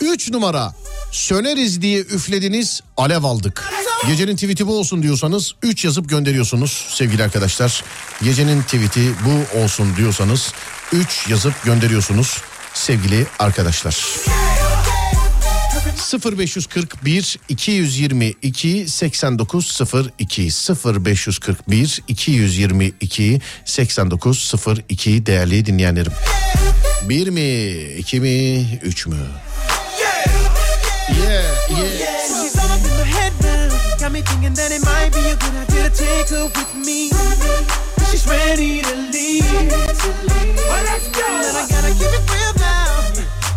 [0.00, 0.74] Üç numara.
[1.12, 3.64] Söneriz diye üflediniz alev aldık.
[4.06, 7.84] Gecenin tweet'i bu olsun diyorsanız 3 yazıp gönderiyorsunuz sevgili arkadaşlar.
[8.22, 10.52] Gecenin tweet'i bu olsun diyorsanız
[10.92, 12.38] 3 yazıp gönderiyorsunuz
[12.74, 13.96] sevgili arkadaşlar.
[16.36, 20.50] 0541 222 8902
[21.04, 26.12] 0541 222 8902 değerli dinleyenlerim.
[27.02, 29.16] Bir mi, iki mi, üç mü?
[31.08, 32.18] Yeah, yeah.
[34.00, 37.10] Got me thinking that it might be a good idea to take her with me.
[38.10, 39.44] She's ready to leave.
[39.44, 41.26] Well, let's go.
[41.26, 43.02] And I gotta keep it real now.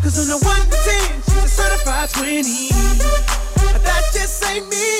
[0.04, 2.70] Cause on the 1 to 10, she's a certified 20.
[3.74, 4.98] But that just ain't me.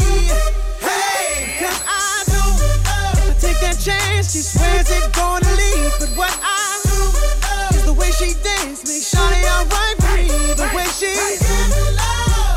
[0.80, 2.50] Hey, cause I know
[2.86, 5.94] uh, if I take that chance, she swears it's gonna leave.
[6.00, 7.10] But what I know
[7.48, 10.28] uh, is the way she dance makes Shawty alright me.
[10.56, 11.14] The way she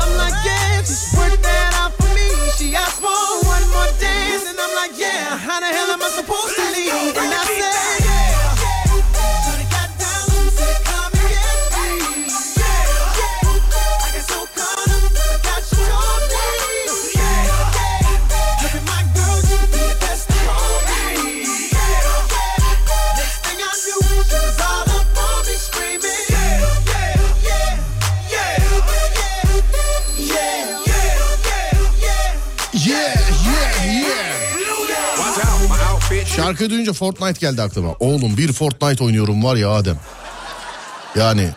[0.03, 2.29] I'm like, yeah, just work that out for me.
[2.57, 3.09] She asked for
[3.47, 4.74] one more dance, and I'm
[36.35, 37.93] Şarkıyı duyunca Fortnite geldi aklıma.
[37.99, 39.99] Oğlum bir Fortnite oynuyorum var ya Adem.
[41.15, 41.49] Yani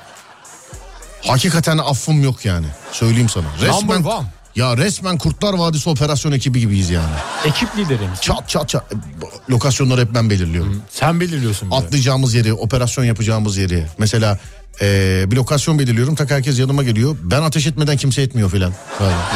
[1.26, 2.66] hakikaten affım yok yani.
[2.92, 3.46] Söyleyeyim sana.
[3.60, 4.04] Resmen
[4.56, 7.14] ya resmen Kurtlar Vadisi operasyon ekibi gibiyiz yani.
[7.44, 8.20] Ekip liderimiz.
[8.20, 8.92] Çat çat çat.
[8.92, 8.96] E,
[9.52, 10.82] Lokasyonları hep ben belirliyorum.
[10.90, 11.70] Sen belirliyorsun.
[11.70, 11.80] bize.
[11.80, 13.86] Atlayacağımız yeri, operasyon yapacağımız yeri.
[13.98, 14.38] Mesela
[14.80, 16.14] e, bir lokasyon belirliyorum.
[16.14, 17.16] Tak herkes yanıma geliyor.
[17.22, 18.72] Ben ateş etmeden kimse etmiyor filan.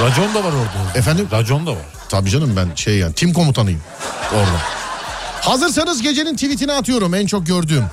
[0.03, 0.99] Racon da var orada.
[0.99, 1.29] Efendim?
[1.33, 1.83] Racon da var.
[2.09, 3.81] Tabii canım ben şey yani tim komutanıyım
[4.35, 4.82] orada.
[5.43, 7.85] Hazırsanız gecenin tweetini atıyorum en çok gördüğüm.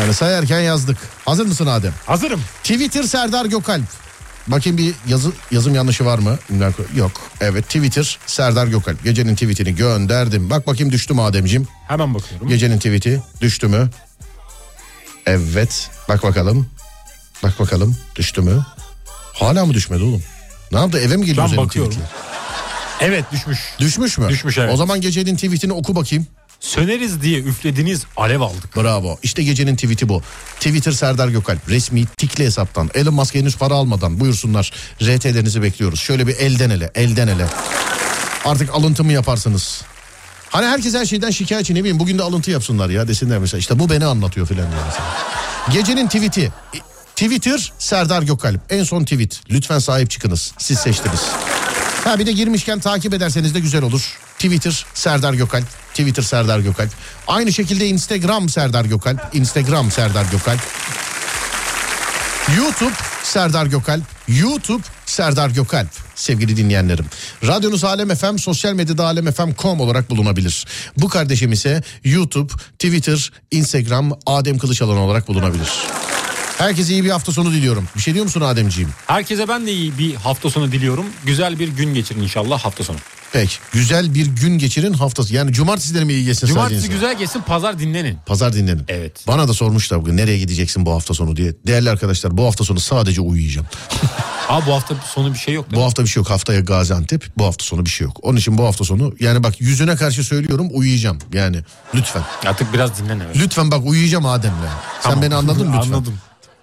[0.00, 0.98] Yani sayarken yazdık.
[1.24, 1.92] Hazır mısın Adem?
[2.06, 2.40] Hazırım.
[2.62, 3.82] Twitter Serdar Gökalp.
[4.46, 6.38] Bakayım bir yazı, yazım yanlışı var mı?
[6.96, 7.10] Yok.
[7.40, 9.04] Evet Twitter Serdar Gökalp.
[9.04, 10.50] Gecenin tweetini gönderdim.
[10.50, 11.68] Bak bakayım düştü mü Ademciğim?
[11.88, 12.48] Hemen bakıyorum.
[12.48, 13.90] Gecenin tweeti düştü mü?
[15.26, 15.90] Evet.
[16.08, 16.66] Bak bakalım.
[17.42, 18.66] Bak bakalım düştü mü?
[19.32, 20.22] Hala mı düşmedi oğlum?
[20.72, 21.92] Ne yaptı eve mi geliyor Ben bakıyorum.
[21.92, 22.35] tweetler?
[23.00, 23.58] Evet düşmüş.
[23.78, 24.28] Düşmüş mü?
[24.28, 24.74] Düşmüş, evet.
[24.74, 26.26] O zaman gecenin tweetini oku bakayım.
[26.60, 28.76] Söneriz diye üflediniz alev aldık.
[28.76, 29.18] Bravo.
[29.22, 30.22] İşte gecenin tweeti bu.
[30.56, 31.68] Twitter Serdar Gökalp.
[31.68, 32.90] Resmi tikli hesaptan.
[32.94, 34.72] Elon Musk henüz para almadan buyursunlar.
[35.02, 36.00] RT'lerinizi bekliyoruz.
[36.00, 37.46] Şöyle bir elden ele, elden ele.
[38.44, 39.82] Artık alıntı mı yaparsınız?
[40.50, 43.58] Hani herkes her şeyden şikayetçi ne bileyim bugün de alıntı yapsınlar ya desinler mesela.
[43.58, 45.06] İşte bu beni anlatıyor filan diye mesela.
[45.72, 46.52] Gecenin tweeti.
[47.16, 48.60] Twitter Serdar Gökalp.
[48.70, 49.40] En son tweet.
[49.50, 50.52] Lütfen sahip çıkınız.
[50.58, 51.20] Siz seçtiniz.
[52.06, 54.18] Ha bir de girmişken takip ederseniz de güzel olur.
[54.34, 55.64] Twitter Serdar Gökalp.
[55.90, 56.90] Twitter Serdar Gökalp.
[57.26, 59.20] Aynı şekilde Instagram Serdar Gökalp.
[59.32, 60.60] Instagram Serdar Gökalp.
[62.56, 64.02] YouTube Serdar Gökalp.
[64.28, 67.06] YouTube Serdar Gökalp sevgili dinleyenlerim.
[67.46, 70.66] Radyonuz Alem FM sosyal medyada alemfm.com olarak bulunabilir.
[70.96, 75.68] Bu kardeşim ise YouTube, Twitter, Instagram Adem Kılıçalan olarak bulunabilir.
[76.58, 77.88] Herkese iyi bir hafta sonu diliyorum.
[77.96, 78.90] Bir şey diyor musun Ademciğim?
[79.06, 81.06] Herkese ben de iyi bir hafta sonu diliyorum.
[81.24, 82.96] Güzel bir gün geçirin inşallah hafta sonu.
[83.32, 85.34] Peki güzel bir gün geçirin haftası.
[85.34, 86.94] Yani cumartesileri mi iyi geçsin Cumartesi sadece?
[86.94, 88.18] güzel geçsin pazar dinlenin.
[88.26, 88.82] Pazar dinlenin.
[88.88, 89.24] Evet.
[89.26, 91.52] Bana da sormuşlar bugün nereye gideceksin bu hafta sonu diye.
[91.66, 93.66] Değerli arkadaşlar bu hafta sonu sadece uyuyacağım.
[94.48, 95.66] Aa bu hafta sonu bir şey yok.
[95.74, 96.30] Bu hafta bir şey yok.
[96.30, 97.26] Haftaya Gaziantep.
[97.38, 98.16] Bu hafta sonu bir şey yok.
[98.22, 101.18] Onun için bu hafta sonu yani bak yüzüne karşı söylüyorum uyuyacağım.
[101.32, 101.58] Yani
[101.94, 102.22] lütfen.
[102.46, 103.36] Artık biraz dinlen evet.
[103.36, 104.52] Lütfen bak uyuyacağım Adem'le.
[105.02, 105.22] Sen Tamam.
[105.22, 105.92] beni anladın mı lütfen?
[105.92, 106.18] Anladım.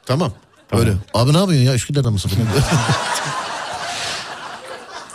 [0.05, 0.33] Tamam.
[0.71, 0.93] Öyle.
[1.13, 1.75] Abi ne yapıyorsun ya?
[1.75, 2.31] Üsküdar'da mısın?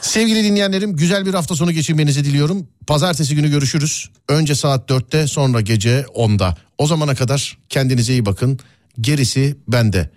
[0.01, 2.67] Sevgili dinleyenlerim güzel bir hafta sonu geçirmenizi diliyorum.
[2.87, 4.09] Pazartesi günü görüşürüz.
[4.29, 6.57] Önce saat 4'te sonra gece 10'da.
[6.79, 8.59] O zamana kadar kendinize iyi bakın.
[9.01, 10.11] Gerisi bende.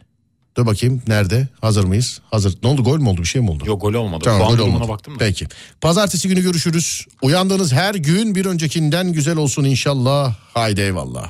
[0.57, 1.47] Dur bakayım nerede?
[1.61, 2.19] Hazır mıyız?
[2.31, 2.57] Hazır.
[2.63, 2.83] Ne oldu?
[2.83, 3.21] Gol mü oldu?
[3.21, 3.63] Bir şey mi oldu?
[3.67, 4.21] Yok gol olmadı.
[4.23, 4.87] Tamam, Puan gol olmadı.
[4.89, 5.17] baktım da.
[5.19, 5.47] Peki.
[5.81, 7.05] Pazartesi günü görüşürüz.
[7.21, 10.35] Uyandığınız her gün bir öncekinden güzel olsun inşallah.
[10.53, 11.29] Haydi eyvallah.